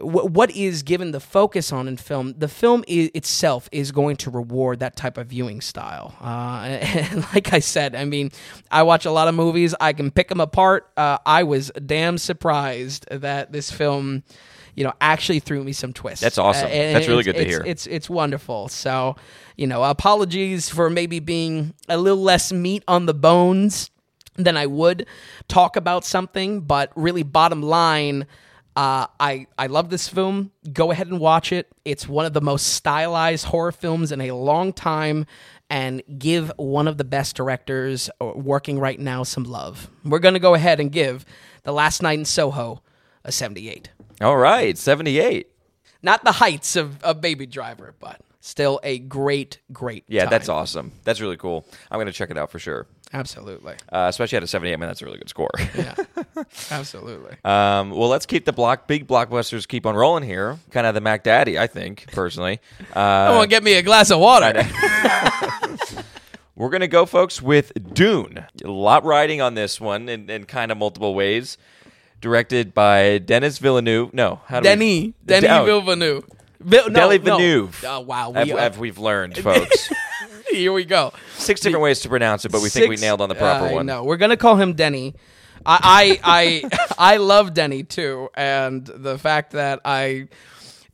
[0.00, 2.34] what is given the focus on in film.
[2.38, 6.14] The film i- itself is going to reward that type of viewing style.
[6.20, 6.78] Uh,
[7.34, 8.30] like I said, I mean,
[8.70, 9.74] I watch a lot of movies.
[9.80, 10.90] I can pick them apart.
[10.96, 14.22] Uh, I was damn surprised that this film.
[14.76, 16.20] You know, actually threw me some twists.
[16.20, 16.66] That's awesome.
[16.66, 17.62] Uh, That's really good to it's- hear.
[17.64, 18.66] It's it's wonderful.
[18.66, 19.14] So,
[19.56, 23.92] you know, apologies for maybe being a little less meat on the bones
[24.34, 25.06] than I would
[25.46, 28.26] talk about something, but really bottom line,
[28.76, 30.50] uh, I I love this film.
[30.72, 31.68] Go ahead and watch it.
[31.84, 35.26] It's one of the most stylized horror films in a long time.
[35.70, 39.88] And give one of the best directors uh, working right now some love.
[40.04, 41.24] We're gonna go ahead and give
[41.62, 42.82] The Last Night in Soho
[43.24, 43.88] a 78
[44.20, 45.48] All right, seventy-eight.
[46.02, 50.04] not the heights of, of Baby Driver, but still a great, great.
[50.06, 50.30] Yeah, time.
[50.30, 50.92] that's awesome.
[51.04, 51.66] That's really cool.
[51.90, 52.86] I'm going to check it out for sure.
[53.14, 55.48] Absolutely, Uh, especially at a 78, man, that's a really good score.
[55.76, 55.94] yeah,
[56.72, 57.36] absolutely.
[57.44, 60.58] Um, well, let's keep the block big blockbusters keep on rolling here.
[60.72, 62.60] Kind of the Mac Daddy, I think personally.
[62.94, 64.52] Uh, I want to get me a glass of water.
[66.56, 68.44] we're gonna go, folks, with Dune.
[68.64, 71.56] A lot riding on this one in, in kind of multiple ways.
[72.20, 74.14] Directed by Denis Villeneuve.
[74.14, 76.24] No, how do Denny, we, Denny Oh, Villeneuve.
[76.58, 77.68] Vil- no, Deli no.
[77.84, 79.92] Oh wow, Have, we are- have we've learned, folks.
[80.58, 81.12] here we go.
[81.36, 83.66] Six different ways to pronounce it, but we think we Six- nailed on the proper
[83.66, 83.86] I one.
[83.86, 84.04] know.
[84.04, 85.14] We're gonna call him Denny.
[85.66, 90.28] I I I, I love Denny too, and the fact that I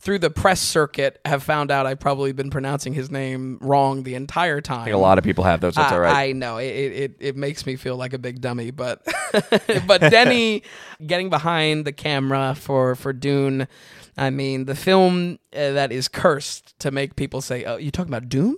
[0.00, 4.14] through the press circuit have found out I've probably been pronouncing his name wrong the
[4.14, 4.80] entire time.
[4.80, 5.74] I think a lot of people have those.
[5.74, 6.28] That's I, all right.
[6.28, 7.16] I know it, it.
[7.20, 9.06] It makes me feel like a big dummy, but
[9.86, 10.62] but Denny
[11.06, 13.68] getting behind the camera for for Dune.
[14.16, 18.12] I mean, the film uh, that is cursed to make people say, "Oh, you talking
[18.12, 18.56] about Doom?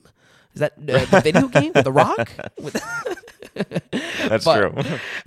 [0.55, 1.73] Is that uh, the video game?
[1.73, 2.31] The Rock?"
[4.29, 4.75] That's true.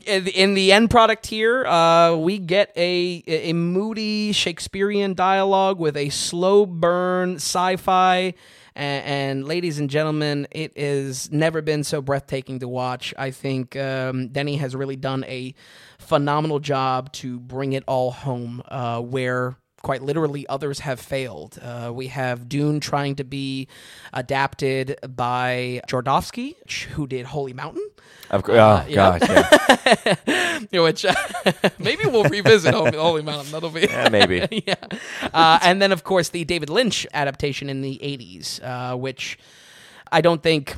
[0.06, 5.80] in the, in the end product here, uh, we get a a moody Shakespearean dialogue
[5.80, 8.34] with a slow burn sci-fi.
[8.78, 13.14] And, and ladies and gentlemen, it has never been so breathtaking to watch.
[13.18, 15.54] I think um, Denny has really done a
[15.98, 19.56] phenomenal job to bring it all home, uh, where
[19.86, 21.60] quite literally others have failed.
[21.62, 23.68] Uh, we have Dune trying to be
[24.14, 26.56] adapted by Jodorowsky,
[26.94, 27.88] who did Holy Mountain.
[28.32, 28.58] Of course.
[28.58, 29.20] Oh, yeah.
[29.20, 30.66] gosh.
[30.72, 30.80] Yeah.
[30.82, 31.06] which
[31.78, 33.52] maybe we'll revisit Holy, Holy Mountain.
[33.52, 34.64] That'll be Yeah, maybe.
[34.66, 34.74] yeah.
[35.32, 39.38] Uh, and then of course the David Lynch adaptation in the '80s, uh, which
[40.12, 40.78] I don't think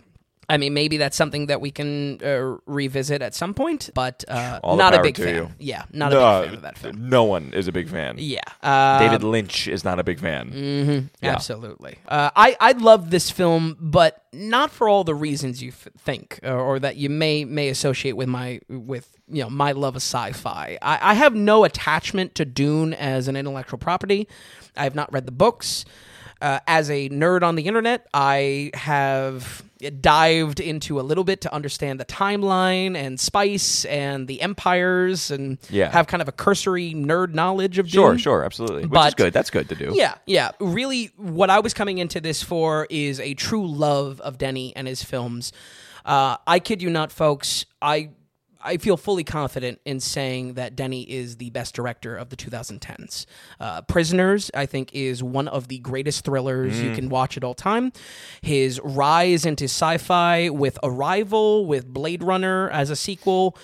[0.49, 4.59] I mean, maybe that's something that we can uh, revisit at some point, but uh,
[4.63, 5.35] not a big fan.
[5.35, 5.49] you.
[5.59, 7.09] Yeah, not a No, big fan of that film.
[7.09, 8.15] No one is a big fan.
[8.17, 10.51] Yeah, uh, David Lynch is not a big fan.
[10.51, 11.09] Mm.
[11.21, 11.31] Yeah.
[11.33, 11.97] Absolutely.
[12.07, 16.39] Uh, I I love this film, but not for all the reasons you f- think
[16.43, 20.01] or, or that you may may associate with my with you know my love of
[20.01, 20.77] sci-fi.
[20.81, 24.29] I, I have no attachment to Dune as an intellectual property.
[24.77, 25.83] I have not read the books.
[26.41, 29.63] Uh, as a nerd on the internet, I have
[30.01, 35.57] dived into a little bit to understand the timeline and spice and the empires and
[35.69, 35.91] Yeah.
[35.91, 38.85] have kind of a cursory nerd knowledge of Sure, sure, absolutely.
[38.87, 39.33] Which is good.
[39.33, 39.93] That's good to do.
[39.95, 40.51] Yeah, yeah.
[40.59, 44.87] Really, what I was coming into this for is a true love of Denny and
[44.87, 45.51] his films.
[46.05, 47.65] Uh, I kid you not, folks.
[47.81, 48.09] I
[48.67, 53.25] I feel fully confident in saying that Denny is the best director of the 2010s.
[53.59, 57.53] Uh, Prisoners, I think, is one of the greatest thrillers you can watch at all
[57.53, 57.93] time.
[58.41, 63.57] His rise into sci-fi with Arrival, with Blade Runner as a sequel,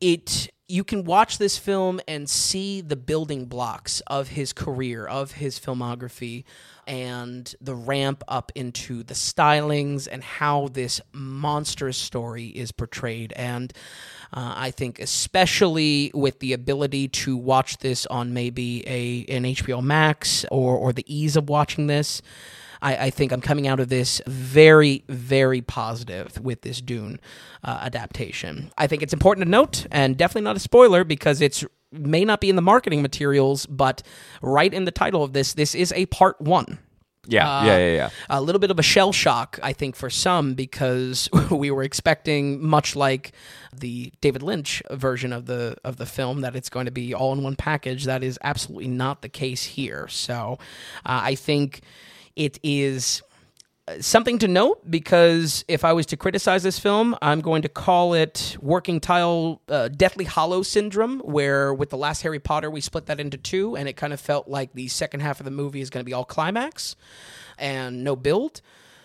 [0.00, 5.32] it you can watch this film and see the building blocks of his career, of
[5.32, 6.44] his filmography,
[6.86, 13.32] and the ramp up into the stylings and how this monstrous story is portrayed.
[13.34, 13.72] And
[14.32, 19.82] uh, I think, especially with the ability to watch this on maybe a an HBO
[19.82, 22.22] Max or or the ease of watching this.
[22.82, 27.20] I, I think I'm coming out of this very, very positive with this Dune
[27.62, 28.70] uh, adaptation.
[28.78, 32.40] I think it's important to note, and definitely not a spoiler because it's may not
[32.40, 34.02] be in the marketing materials, but
[34.42, 36.78] right in the title of this, this is a part one.
[37.30, 38.10] Yeah, yeah, yeah, yeah.
[38.28, 42.64] A little bit of a shell shock, I think, for some because we were expecting,
[42.64, 43.32] much like
[43.72, 47.32] the David Lynch version of the of the film, that it's going to be all
[47.32, 48.04] in one package.
[48.04, 50.08] That is absolutely not the case here.
[50.08, 50.58] So,
[51.06, 51.82] uh, I think
[52.36, 53.29] it is uh,
[54.00, 58.14] something to note because if I was to criticize this film, I'm going to call
[58.14, 63.06] it working tile uh, Deathly Hollow syndrome, where with the last Harry Potter, we split
[63.06, 65.80] that into two, and it kind of felt like the second half of the movie
[65.80, 66.96] is going to be all climax
[67.58, 68.60] and no build.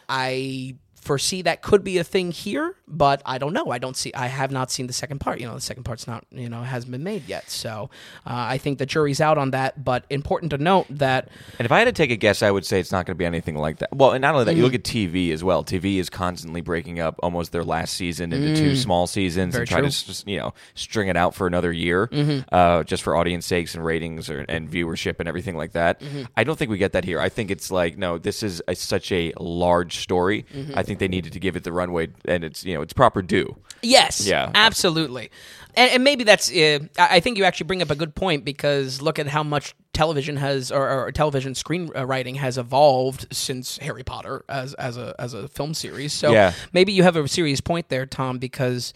[0.07, 0.75] I
[1.05, 3.69] foresee that could be a thing here, but I don't know.
[3.69, 4.13] I don't see.
[4.13, 5.39] I have not seen the second part.
[5.39, 6.25] You know, the second part's not.
[6.31, 7.49] You know, hasn't been made yet.
[7.49, 7.89] So
[8.25, 9.83] uh, I think the jury's out on that.
[9.83, 11.29] But important to note that
[11.59, 13.17] And if I had to take a guess, I would say it's not going to
[13.17, 13.95] be anything like that.
[13.95, 14.65] Well, and not only that, you mm-hmm.
[14.65, 15.63] look at TV as well.
[15.63, 18.77] TV is constantly breaking up almost their last season into two mm.
[18.77, 19.89] small seasons Very and try true.
[19.89, 22.41] to just you know string it out for another year, mm-hmm.
[22.51, 26.01] uh, just for audience sakes and ratings or, and viewership and everything like that.
[26.01, 26.23] Mm-hmm.
[26.35, 27.19] I don't think we get that here.
[27.19, 30.45] I think it's like no, this is a, such a large story.
[30.73, 33.21] I think they needed to give it the runway and it's you know it's proper
[33.21, 33.57] due.
[33.81, 34.25] Yes.
[34.25, 34.51] Yeah.
[34.55, 35.29] Absolutely.
[35.75, 36.49] And, and maybe that's.
[36.51, 39.43] Uh, I I think you actually bring up a good point because look at how
[39.43, 45.13] much television has or, or television screenwriting has evolved since Harry Potter as as a
[45.19, 46.13] as a film series.
[46.13, 46.53] So Yeah.
[46.73, 48.93] maybe you have a serious point there, Tom, because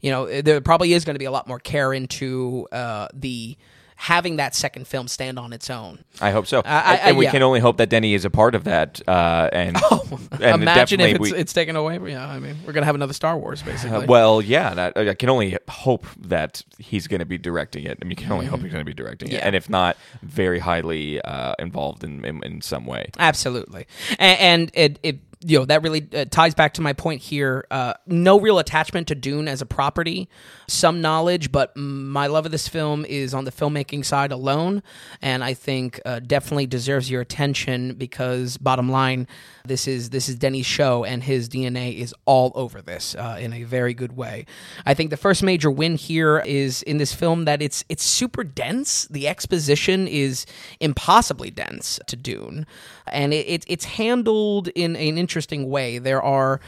[0.00, 3.56] you know there probably is going to be a lot more care into uh, the
[4.00, 6.04] having that second film stand on its own.
[6.20, 7.32] I hope so, I- I- and, we yeah.
[7.32, 9.00] can only hope that Denny is a part of that.
[9.08, 9.76] Uh, and,
[10.40, 11.98] and Imagine if it's, we- it's taken away.
[12.08, 14.04] Yeah, I mean, we're gonna have another Star Wars basically.
[14.04, 17.98] Uh, well, yeah, that, I can only hope that he's going to be directing it.
[18.00, 19.96] I mean, you can only hope he's going to be directing it, and if not,
[20.22, 23.10] very highly uh, involved in, in in some way.
[23.18, 23.86] Absolutely,
[24.20, 27.66] and, and it, it you know that really uh, ties back to my point here.
[27.70, 30.28] Uh, no real attachment to Dune as a property,
[30.66, 34.82] some knowledge, but my love of this film is on the filmmaking side alone,
[35.22, 39.28] and I think uh, definitely deserves your attention because bottom line,
[39.64, 43.52] this is this is Denny's show, and his DNA is all over this uh, in
[43.52, 44.46] a very good way.
[44.86, 48.42] I think the first major win here is in this film that it's it's super
[48.42, 49.06] dense.
[49.08, 50.46] The exposition is
[50.80, 52.66] impossibly dense to Dune,
[53.06, 55.98] and it, it, it's handled in an interesting way.
[55.98, 56.58] There are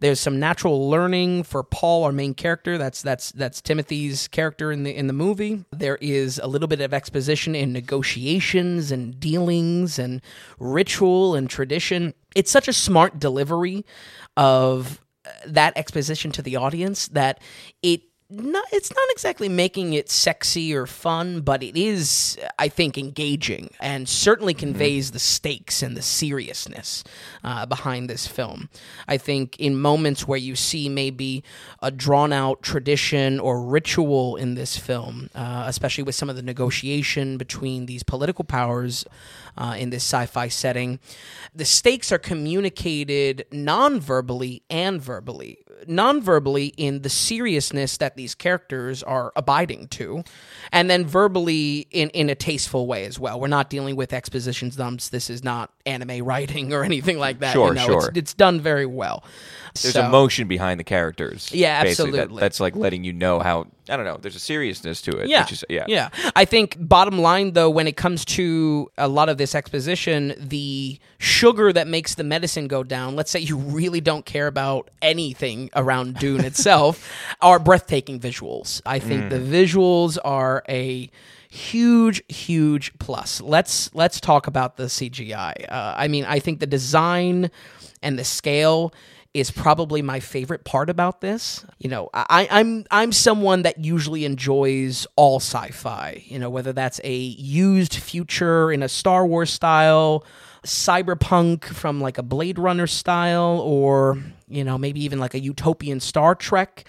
[0.00, 2.76] there's some natural learning for Paul, our main character.
[2.76, 5.64] That's that's that's Timothy's character in the in the movie.
[5.70, 10.20] There is a little bit of exposition in negotiations and dealings and
[10.58, 12.12] ritual and tradition.
[12.34, 13.86] It's such a smart delivery
[14.36, 17.40] of uh, that exposition to the audience that
[17.82, 22.98] it not it's not exactly making it sexy or fun, but it is, I think,
[22.98, 27.04] engaging and certainly conveys the stakes and the seriousness
[27.42, 28.68] uh, behind this film.
[29.06, 31.42] I think in moments where you see maybe
[31.80, 36.42] a drawn out tradition or ritual in this film, uh, especially with some of the
[36.42, 39.06] negotiation between these political powers
[39.58, 41.00] uh, in this sci-fi setting,
[41.54, 45.58] the stakes are communicated non-verbally and verbally.
[45.86, 50.24] Non-verbally in the seriousness that these characters are abiding to,
[50.72, 53.38] and then verbally in in a tasteful way as well.
[53.38, 55.08] We're not dealing with exposition dumps.
[55.10, 57.52] This is not anime writing or anything like that.
[57.52, 58.08] Sure, you know, sure.
[58.08, 59.24] It's, it's done very well.
[59.82, 61.50] There's So- emotion behind the characters.
[61.52, 62.12] Yeah, basically.
[62.12, 62.40] That- absolutely.
[62.40, 64.18] that's like letting you know how I don't know.
[64.20, 65.28] There's a seriousness to it.
[65.28, 65.42] Yeah.
[65.42, 65.86] which is, yeah.
[65.88, 66.10] Yeah.
[66.36, 70.98] I think bottom line though, when it comes to a lot of this exposition, the
[71.18, 75.70] sugar that makes the medicine go down, let's say you really don't care about anything
[75.74, 77.10] around Dune itself,
[77.40, 78.82] are breathtaking visuals.
[78.84, 79.48] I think the mm.
[79.48, 81.10] visuals are a
[81.48, 86.66] huge huge plus let's let's talk about the cgi uh, i mean i think the
[86.66, 87.50] design
[88.02, 88.92] and the scale
[89.34, 91.64] is probably my favorite part about this.
[91.78, 96.24] You know, I, I'm I'm someone that usually enjoys all sci-fi.
[96.26, 100.24] You know, whether that's a used future in a Star Wars style,
[100.64, 104.18] cyberpunk from like a Blade Runner style, or
[104.48, 106.84] you know maybe even like a utopian Star Trek.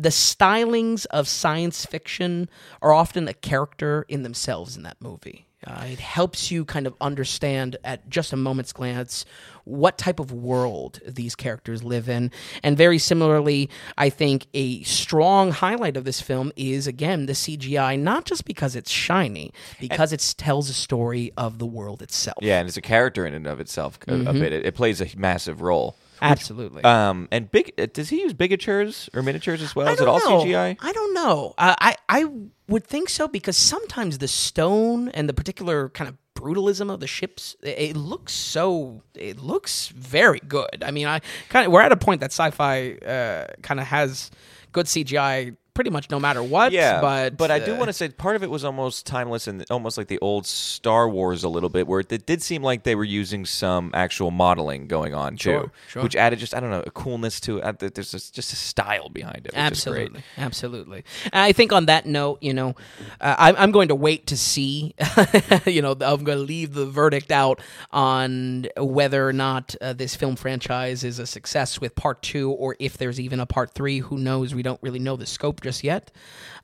[0.00, 2.48] The stylings of science fiction
[2.80, 5.46] are often a character in themselves in that movie.
[5.66, 9.26] Uh, it helps you kind of understand at just a moment's glance
[9.64, 12.30] what type of world these characters live in.
[12.62, 17.98] And very similarly, I think a strong highlight of this film is, again, the CGI,
[17.98, 22.38] not just because it's shiny, because it tells a story of the world itself.
[22.40, 24.26] Yeah, and it's a character in and of itself a, Mm-hmm.
[24.28, 24.54] a bit.
[24.54, 25.94] It, it plays a massive role.
[26.22, 26.84] Absolutely.
[26.84, 29.88] Um, and big uh, does he use bigatures or miniatures as well?
[29.88, 30.44] Is it all know.
[30.44, 30.76] CGI?
[30.80, 31.54] I don't know.
[31.58, 32.26] Uh, I I
[32.68, 37.06] would think so because sometimes the stone and the particular kind of brutalism of the
[37.06, 40.82] ships it, it looks so it looks very good.
[40.82, 44.30] I mean, I kind of we're at a point that sci-fi uh, kind of has
[44.72, 46.72] good CGI pretty much no matter what.
[46.72, 49.46] Yeah, but but I do uh, want to say part of it was almost timeless
[49.46, 52.82] and almost like the old Star Wars a little bit, where it did seem like
[52.84, 56.02] they were using some actual modeling going on too, Sure, sure.
[56.02, 57.78] which added just I don't know a coolness to it.
[57.94, 59.54] There's just, just a style behind it.
[59.54, 60.10] Which Is great.
[60.10, 61.04] Absolutely, absolutely.
[61.32, 62.74] And I think on that note, you know,
[63.20, 64.94] uh, I'm, I'm going to wait to see.
[65.66, 67.60] you know, I'm going to leave the verdict out
[67.92, 72.76] on whether or not uh, this film franchise is a success with part two, or
[72.78, 74.00] if there's even a part three.
[74.00, 74.54] Who knows?
[74.54, 76.10] We don't really know the scope just yet.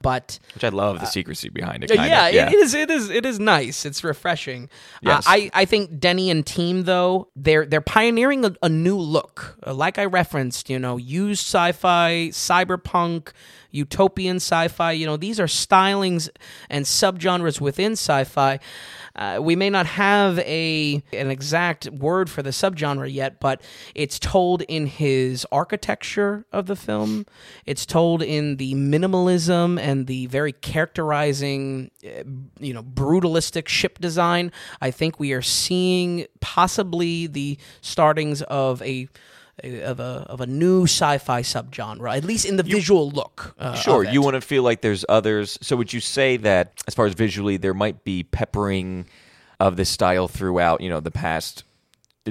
[0.03, 1.91] But Which I love the secrecy behind it.
[1.91, 2.35] uh, Kind yeah, of.
[2.35, 2.49] yeah.
[2.49, 2.75] it is.
[2.75, 3.09] It is.
[3.11, 3.87] It is nice.
[3.87, 4.69] It's refreshing.
[5.01, 5.27] Yes.
[5.27, 9.57] Uh, I I think Denis and team though they're they're pioneering a, a new look.
[9.67, 13.33] Uh, like I referenced, you know, use sci-fi, cyberpunk,
[13.77, 14.93] utopian sci-fi.
[14.93, 16.29] You know, these are stylings
[16.71, 18.59] and subgenres within sci-fi.
[19.15, 23.63] Uh, we may not have a an exact word for the subgenre yet, but
[23.95, 27.25] it's told in his architecture of the film.
[27.65, 32.25] It's told in the minimalism and the very characterizing, uh,
[32.61, 34.53] you know, brutalistic ship design.
[34.81, 39.09] I think we are seeing possibly the startings of a
[39.65, 43.55] of a of a new sci-fi subgenre, at least in the visual look.
[43.59, 45.59] Uh, Sure, you want to feel like there's others.
[45.63, 49.07] So would you say that as far as visually, there might be peppering
[49.59, 51.65] of this style throughout, you know, the past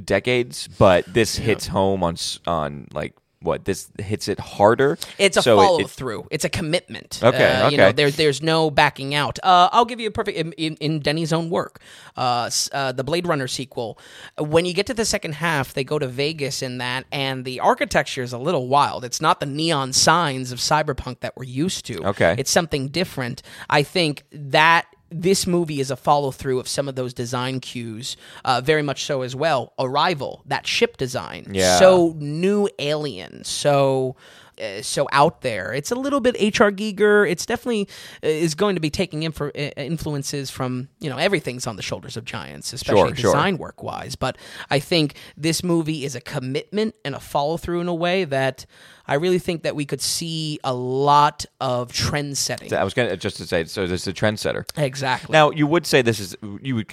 [0.04, 2.16] decades, but this hits home on
[2.46, 3.16] on like
[3.46, 4.98] what this hits it harder.
[5.18, 6.28] It's a So follow it- through.
[6.32, 7.20] it's a commitment.
[7.24, 7.94] Okay, Uh, You know, okay.
[7.94, 9.40] there's there's no backing out.
[9.44, 11.80] Uh, I'll give you a perfect in, in, in Denis's own work.
[12.18, 13.98] Uh, uh, the Blade Runner sequel.
[14.38, 17.60] When you get to the second half, they go to Vegas in that, and the
[17.60, 19.06] architecture is a little wild.
[19.06, 22.04] It's not the neon signs of cyberpunk that we're used to.
[22.08, 22.36] Okay.
[22.38, 23.42] it's something different.
[23.70, 24.86] I think that.
[25.10, 29.04] This movie is a follow through of some of those design cues, uh, very much
[29.06, 29.74] so as well.
[29.80, 31.78] Arrival, that ship design, Yeah.
[31.80, 34.16] so new alien so
[34.62, 36.72] uh, so out there it's a little bit H.R.
[36.72, 37.90] Giger it's definitely
[38.24, 41.82] uh, is going to be taking influ- uh, influences from you know everything's on the
[41.82, 43.32] shoulders of giants especially Sure, sure.
[43.34, 44.38] design work wise but
[44.70, 48.66] i think this movie is a commitment and a follow-through in a way that
[49.08, 53.10] i really think that we could see a lot of trend setting I was going
[53.10, 54.64] to just to say, so this is a trendsetter.
[54.78, 56.88] exactly Now, you would say this is you would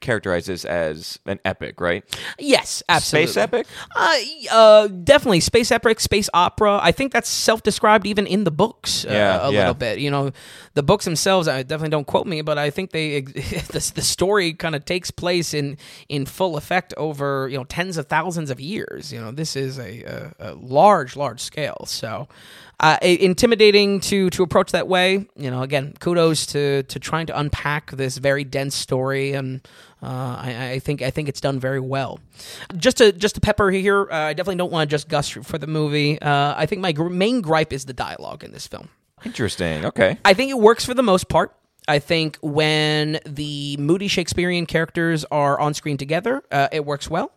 [0.00, 2.02] characterize this as an epic, right?
[2.38, 3.66] yes absolutely Space epic.
[3.96, 4.16] Uh,
[4.50, 6.78] uh, definitely space epic, space opera.
[6.82, 9.58] I think that's self-described even in the books uh, Yeah, a yeah.
[9.58, 9.98] little bit.
[9.98, 10.30] You know,
[10.74, 11.48] the books themselves.
[11.48, 15.10] I definitely don't quote me, but I think they the, the story kind of takes
[15.10, 15.76] place in
[16.08, 19.12] in full effect over you know tens of thousands of years.
[19.12, 21.57] You know, this is a, a, a large, large scale.
[21.86, 22.28] So.
[22.80, 25.26] Uh, intimidating to to approach that way.
[25.34, 29.66] You know, again, kudos to to trying to unpack this very dense story, and
[30.00, 30.06] uh,
[30.38, 32.20] I, I think I think it's done very well.
[32.76, 35.58] Just to just to pepper here, uh, I definitely don't want to just gush for
[35.58, 36.22] the movie.
[36.22, 38.90] Uh, I think my gr- main gripe is the dialogue in this film.
[39.24, 39.84] Interesting.
[39.84, 40.16] Okay.
[40.24, 41.52] I think it works for the most part.
[41.88, 47.32] I think when the moody Shakespearean characters are on screen together, uh, it works well.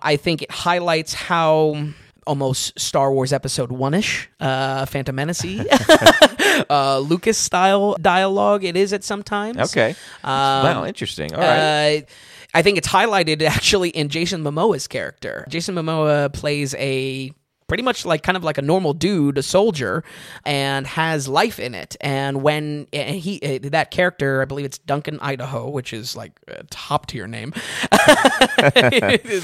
[0.00, 1.88] I think it highlights how
[2.28, 5.44] almost Star Wars Episode One ish, uh, Phantom Menace,
[6.70, 8.64] uh, Lucas style dialogue.
[8.64, 9.58] It is at sometimes.
[9.58, 9.90] Okay.
[10.22, 11.34] Um, wow, interesting.
[11.34, 12.02] All right.
[12.02, 12.06] Uh,
[12.54, 15.46] I think it's highlighted actually in Jason Momoa's character.
[15.48, 17.32] Jason Momoa plays a
[17.68, 20.02] pretty much like kind of like a normal dude, a soldier,
[20.44, 21.96] and has life in it.
[22.00, 26.32] And when and he uh, that character, I believe it's Duncan Idaho, which is like
[26.48, 27.52] a top tier name.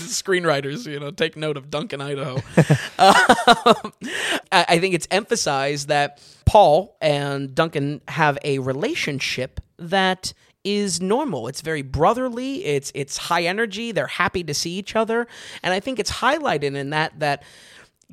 [0.08, 2.40] Screenwriters, you know, take note of Duncan Idaho.
[2.96, 3.92] Um,
[4.52, 10.32] I I think it's emphasized that Paul and Duncan have a relationship that
[10.64, 11.46] is normal.
[11.48, 12.64] It's very brotherly.
[12.64, 13.92] It's it's high energy.
[13.92, 15.26] They're happy to see each other,
[15.62, 17.42] and I think it's highlighted in that that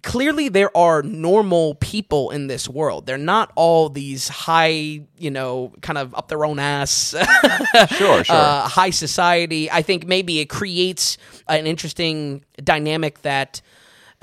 [0.03, 3.05] clearly there are normal people in this world.
[3.05, 7.13] They're not all these high, you know, kind of up their own ass,
[7.89, 8.35] Sure, sure.
[8.35, 9.69] uh, high society.
[9.69, 13.61] I think maybe it creates an interesting dynamic that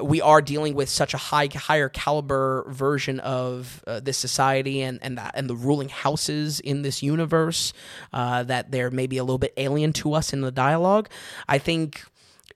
[0.01, 5.01] we are dealing with such a high, higher caliber version of uh, this society and
[5.03, 7.72] and that and the ruling houses in this universe
[8.12, 11.09] uh, that they're maybe a little bit alien to us in the dialogue.
[11.49, 12.03] I think.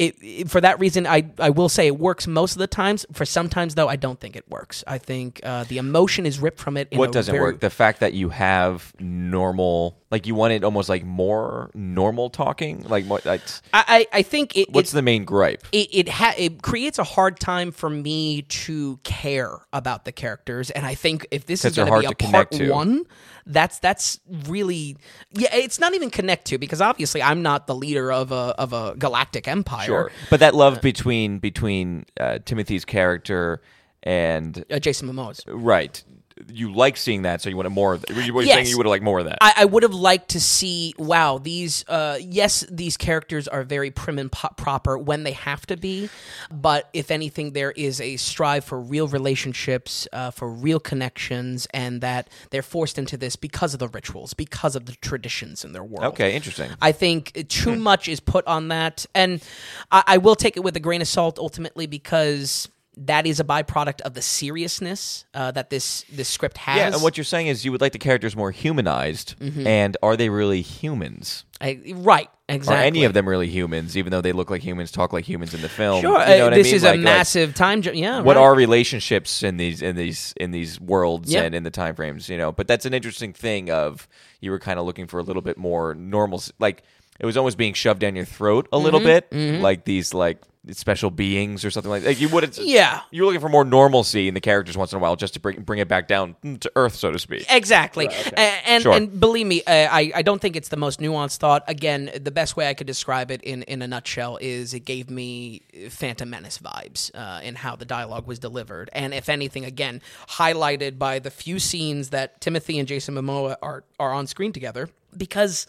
[0.03, 3.07] It, it- for that reason, I, I will say it works most of the times.
[3.13, 4.83] For sometimes, though, I don't think it works.
[4.87, 6.89] I think uh, the emotion is ripped from it.
[6.91, 7.61] In what doesn't very- work?
[7.61, 12.85] The fact that you have normal, like you wanted almost like more normal talking.
[12.85, 13.41] Like, more, like
[13.75, 15.65] I, I I think it, what's it's the main gripe?
[15.73, 20.71] it it, ha- it creates a hard time for me to care about the characters,
[20.71, 22.71] and I think if this is going to be a part to.
[22.71, 23.05] one,
[23.47, 24.97] that's that's really
[25.33, 25.49] yeah.
[25.55, 28.95] It's not even connect to because obviously I'm not the leader of a of a
[28.97, 29.87] galactic empire.
[29.87, 33.63] Sure, but that love between between uh, Timothée's character
[34.03, 35.43] and Uh, Jason Momoa's.
[35.47, 36.05] right,
[36.51, 37.95] you like seeing that, so you wanted more.
[37.95, 38.11] of that.
[38.25, 38.55] You were Yes.
[38.55, 39.39] saying you would have liked more of that.
[39.41, 40.95] I, I would have liked to see.
[40.99, 41.85] Wow, these.
[41.89, 46.09] Uh, yes, these characters are very prim and po- proper when they have to be,
[46.51, 52.01] but if anything, there is a strive for real relationships, uh, for real connections, and
[52.01, 55.85] that they're forced into this because of the rituals, because of the traditions in their
[55.85, 56.13] world.
[56.15, 56.71] okay, interesting.
[56.81, 59.43] I think too much is put on that, and
[59.91, 63.45] I, I will take it with a grain of salt ultimately because that is a
[63.45, 66.77] byproduct of the seriousness uh, that this this script has.
[66.77, 69.67] Yeah, and what you're saying is you would like the characters more humanized, Mm-hmm.
[69.67, 71.45] and are they really humans?
[71.61, 72.83] I, right, exactly.
[72.83, 73.97] Are any of them really humans?
[73.97, 76.01] Even though they look like humans, talk like humans in the film.
[76.03, 76.75] Sure, you know uh, what I this mean?
[76.75, 77.83] is Like- a like, massive time.
[77.83, 78.43] Ju- yeah, what right.
[78.43, 81.43] are relationships in these in these in these worlds Yeah.
[81.43, 84.07] and in the time frames you know but that's an interesting thing of
[84.41, 86.83] you were kind of looking for a little bit more normal like
[87.21, 90.39] it was almost being shoved down your throat a little Mm-hmm, bit like these like
[90.71, 93.01] special beings or something like that you would Yeah.
[93.11, 95.61] you're looking for more normalcy in the characters once in a while just to bring
[95.63, 98.93] bring it back down to earth so to speak Exactly, A- and Sure.
[98.95, 101.65] and believe me, uh, I I don't think it's the most nuanced thought.
[101.67, 105.11] Again, the best way I could describe it in in a nutshell is it gave
[105.11, 110.01] me Phantom Menace vibes uh, in how the dialogue was delivered, and if anything, again
[110.29, 114.89] highlighted by the few scenes that Timothée and Jason Momoa are are on screen together
[115.17, 115.67] because.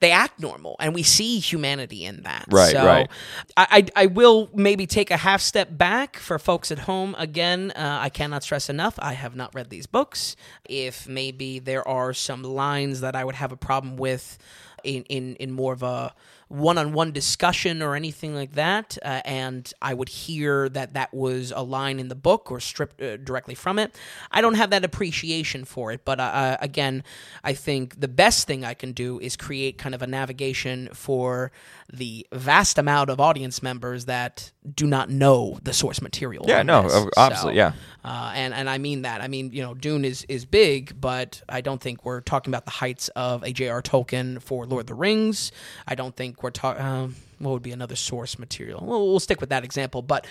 [0.00, 2.44] They act normal, and we see humanity in that.
[2.50, 3.08] Right, so right.
[3.56, 7.16] I, I, I will maybe take a half step back for folks at home.
[7.18, 8.94] Again, uh, I cannot stress enough.
[9.00, 10.36] I have not read these books.
[10.68, 14.38] If maybe there are some lines that I would have a problem with
[14.84, 16.14] in, in, in more of a
[16.48, 21.62] one-on-one discussion or anything like that, uh, and I would hear that that was a
[21.62, 23.94] line in the book or stripped uh, directly from it,
[24.30, 26.04] I don't have that appreciation for it.
[26.04, 27.04] But uh, uh, again,
[27.44, 31.52] I think the best thing I can do is create kind of a navigation for
[31.92, 36.44] the vast amount of audience members that do not know the source material.
[36.48, 36.94] Yeah, no, this.
[36.94, 37.72] ob- obviously, yeah.
[38.04, 39.20] Uh, and and I mean that.
[39.20, 42.64] I mean, you know, Dune is is big, but I don't think we're talking about
[42.64, 43.82] the heights of a J.R.
[43.82, 45.52] Tolkien for Lord of the Rings.
[45.86, 46.82] I don't think we're talking.
[46.82, 48.82] Um, what would be another source material?
[48.84, 50.26] Well, we'll stick with that example, but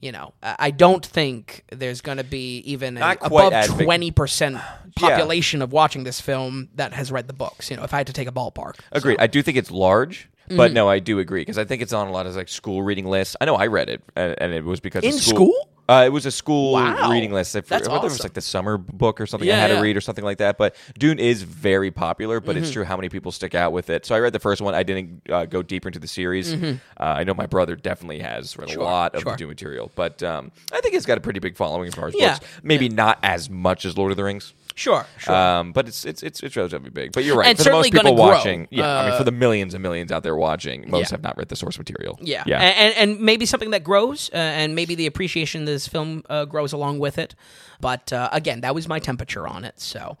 [0.00, 4.58] you know, I don't think there's going to be even an above twenty percent
[4.96, 7.70] population of watching this film that has read the books.
[7.70, 9.18] You know, if I had to take a ballpark, Agreed.
[9.20, 12.08] I do think it's large, but no, I do agree because I think it's on
[12.08, 13.36] a lot of like school reading lists.
[13.40, 15.68] I know I read it, and, and it was because In of school?
[15.88, 17.10] Uh, it was a school Wow.
[17.10, 17.56] reading list.
[17.56, 19.74] I That's whether it was like the summer book or something I had to yeah.
[19.74, 19.82] Mm-hmm.
[19.82, 20.56] read or something like that.
[20.56, 24.06] But Dune is very popular, but it's true how many people stick out with it.
[24.06, 24.74] So I read the first one.
[24.76, 26.54] I didn't uh, go deeper into the series.
[26.54, 28.80] Uh, I know my brother definitely has read a Mm-hmm.
[28.80, 29.32] Lot of sure.
[29.32, 32.06] the Dune material, but um, I think it's got a pretty big following as far
[32.08, 32.46] as Yeah, books.
[32.62, 34.54] Maybe not as much as Lord of the Rings.
[34.74, 35.34] Sure, sure.
[35.34, 37.12] Um, but it's it's it's it's relatively big.
[37.12, 37.48] But you're right.
[37.48, 40.10] And for the most people watching, yeah, I mean, Uh, for the millions and millions
[40.12, 41.16] out there watching, most Yeah.
[41.16, 42.18] have not read the source material.
[42.20, 42.60] Yeah, yeah.
[42.60, 46.22] And, and, and maybe something that grows, uh, and maybe the appreciation of this film
[46.28, 47.34] uh, grows along with it.
[47.80, 49.80] But uh, again, that was my temperature on it.
[49.80, 50.16] So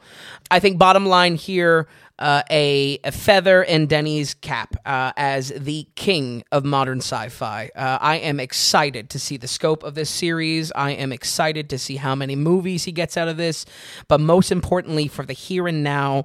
[0.50, 1.86] I think bottom line here,
[2.18, 7.70] uh, a, a feather in Denis's cap uh, as the king of modern sci fi.
[7.74, 10.72] Uh, I am excited to see the scope of this series.
[10.72, 13.64] I am excited to see how many movies he gets out of this.
[14.08, 16.24] But most importantly, for the here and now,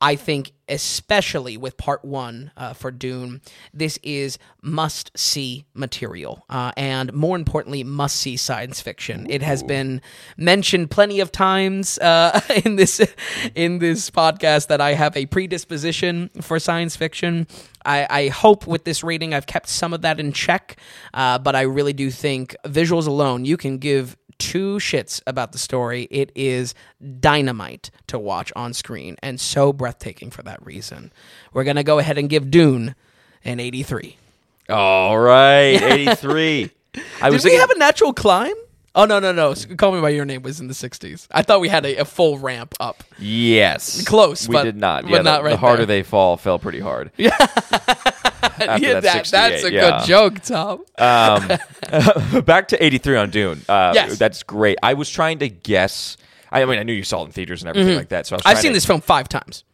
[0.00, 3.40] I think, especially with part one uh, for Dune,
[3.74, 6.44] this is must see material.
[6.48, 9.26] Uh, and more importantly, must see science fiction.
[9.28, 10.00] It has been
[10.36, 13.00] mentioned plenty of times uh, in this
[13.56, 17.48] in this podcast that I have a predisposition for science fiction.
[17.84, 20.76] I, I hope with this rating I've kept some of that in check,
[21.14, 25.58] uh, but I really do think visuals alone, you can give two shits about the
[25.58, 26.08] story.
[26.10, 26.74] It is
[27.20, 31.12] dynamite to watch on screen and so breathtaking for that reason.
[31.52, 32.94] We're going to go ahead and give Dune
[33.44, 34.16] an 83.
[34.68, 36.70] All right, 83.
[37.20, 38.54] I Did was we thinking- have a natural climb?
[38.94, 39.54] Oh, no, no, no.
[39.76, 41.28] Call Me By Your Name was in the 60s.
[41.30, 43.04] I thought we had a, a full ramp up.
[43.18, 44.04] Yes.
[44.04, 45.04] Close, We but- did not.
[45.04, 45.98] but Yeah, the, not right the harder there.
[45.98, 47.12] they fall fell pretty hard.
[47.16, 47.30] yeah,
[48.58, 49.98] that that, that's a yeah.
[50.00, 50.84] good joke, Tom.
[50.98, 53.62] Um, back to 83 on Dune.
[53.68, 54.18] Uh, Yes.
[54.18, 54.78] That's great.
[54.82, 56.16] I was trying to guess.
[56.50, 58.26] I mean, I knew you saw it in theaters and everything like that.
[58.26, 58.48] So I was Mm-hmm.
[58.50, 59.64] I've seen to- this film five times.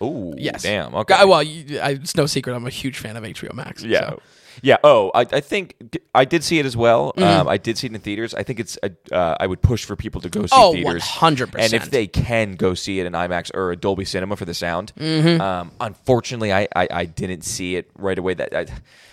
[0.00, 0.62] Oh, Yes.
[0.62, 0.94] Damn.
[0.94, 1.14] Okay.
[1.14, 3.84] Uh, Well, you, I, it's no secret I'm a huge fan of HBO Max.
[3.84, 4.10] Yeah.
[4.10, 4.22] so.
[4.60, 4.76] Yeah.
[4.84, 5.76] Oh, I, I think
[6.14, 7.12] I did see it as well.
[7.16, 7.40] Mm-hmm.
[7.40, 8.34] Um, I did see it in theaters.
[8.34, 8.76] I think it's.
[8.82, 11.02] Uh, I would push for people to go see Oh, theaters.
[11.02, 11.54] 100%.
[11.58, 14.54] And if they can go see it in IMAX or a Dolby Cinema for the
[14.54, 14.92] sound.
[14.98, 15.40] Mm-hmm.
[15.40, 18.34] Um, unfortunately, I, I, I didn't see it right away.
[18.34, 18.66] That I,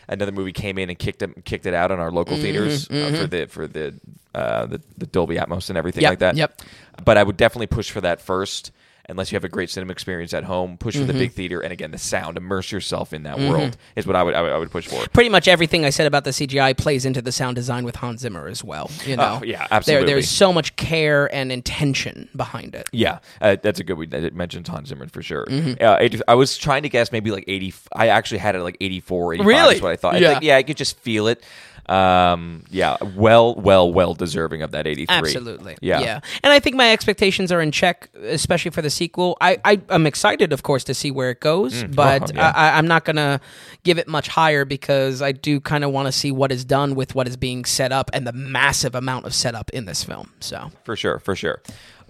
[0.09, 2.89] another movie came in and kicked it kicked it out on our local Mm-hmm, theaters
[2.89, 3.93] uh, for the for the,
[4.35, 6.35] uh, the the Dolby Atmos and everything Yep, like that.
[6.35, 6.61] yep.
[7.05, 8.71] But I would definitely push for that first.
[9.09, 11.07] Unless you have a great cinema experience at home, push for Mm-hmm.
[11.07, 12.37] the big theater, and again, the sound.
[12.37, 15.07] Immerse yourself in that world is what I would I would, I would push for.
[15.09, 18.21] pretty much everything I said about the CGI plays into the sound design with Hans
[18.21, 18.89] Zimmer as well.
[19.05, 20.05] You know, Oh, yeah, There, absolutely.
[20.13, 22.87] there's so much care and intention behind it.
[22.91, 23.97] Yeah, uh, that's a good.
[23.97, 25.45] We I mentioned Hans Zimmer for sure.
[25.45, 25.83] Mm-hmm.
[25.83, 27.73] Uh, 80 I was trying to guess maybe like eighty.
[27.95, 29.75] I actually had it like 84, 85 Really?
[29.75, 30.15] is what I thought.
[30.15, 30.31] I Yeah.
[30.33, 31.43] think, yeah, I could just feel it.
[31.89, 35.15] Um, yeah, well, well, well deserving of that eighty three.
[35.15, 35.75] Absolutely.
[35.81, 35.99] Yeah.
[36.01, 36.19] Yeah.
[36.43, 39.37] And I think my expectations are in check, especially for the sequel.
[39.41, 42.53] I, I I'm excited, of course, to see where it goes, but oh, yeah.
[42.55, 43.41] I, I'm not gonna
[43.83, 46.93] give it much higher because I do kind of want to see what is done
[46.93, 50.31] with what is being set up and the massive amount of setup in this film.
[50.41, 51.59] So for sure, for sure.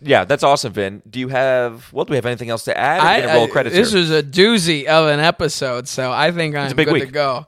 [0.01, 1.01] Yeah, that's awesome, Vin.
[1.09, 1.91] Do you have?
[1.93, 3.25] Well, do we have anything else to add?
[3.25, 3.99] We're roll credits this here.
[3.99, 7.05] was a doozy of an episode, so I think I'm good week.
[7.05, 7.45] to go.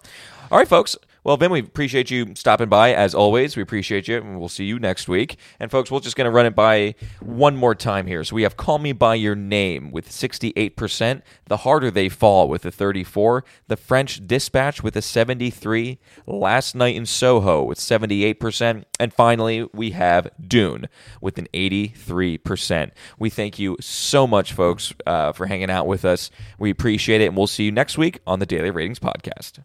[0.49, 0.97] All right, folks.
[1.23, 3.55] Well, Vin, we appreciate you stopping by as always.
[3.55, 5.37] We appreciate you, and we'll see you next week.
[5.59, 8.23] And folks, we're just going to run it by one more time here.
[8.23, 12.49] So we have "Call Me by Your Name" with sixty-eight percent, "The Harder They Fall"
[12.49, 18.39] with a thirty-four, "The French Dispatch" with a seventy-three, "Last Night in Soho" with seventy-eight
[18.39, 20.89] percent, and finally we have "Dune"
[21.21, 22.93] with an eighty-three percent.
[23.19, 26.31] We thank you so much, folks, uh, for hanging out with us.
[26.57, 29.59] We appreciate it, and we'll see you next week on the Daily Ratings Podcast.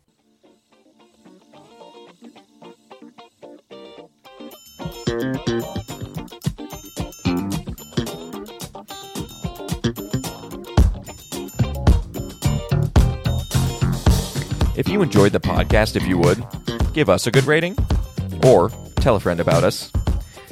[14.76, 16.44] If you enjoyed the podcast, if you would,
[16.92, 17.78] give us a good rating
[18.44, 19.90] or tell a friend about us.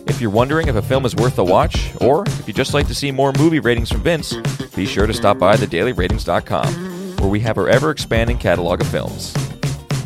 [0.06, 2.86] If you're wondering if a film is worth a watch, or if you'd just like
[2.86, 4.34] to see more movie ratings from Vince,
[4.74, 9.34] be sure to stop by thedailyratings.com, where we have our ever expanding catalog of films.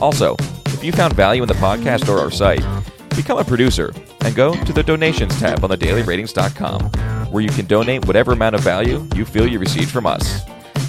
[0.00, 0.34] Also,
[0.66, 2.64] if you found value in the podcast or our site,
[3.18, 6.82] become a producer and go to the donations tab on thedailyratings.com,
[7.32, 10.42] where you can donate whatever amount of value you feel you received from us.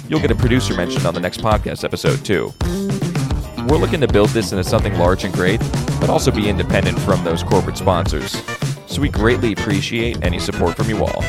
[0.08, 2.54] You'll get a producer mentioned on the next podcast episode, too.
[3.68, 5.58] We're looking to build this into something large and great,
[6.00, 8.40] but also be independent from those corporate sponsors.
[8.86, 11.22] So we greatly appreciate any support from you all.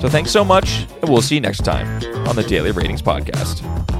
[0.00, 1.86] So thanks so much, and we'll see you next time
[2.26, 3.99] on the Daily Ratings Podcast.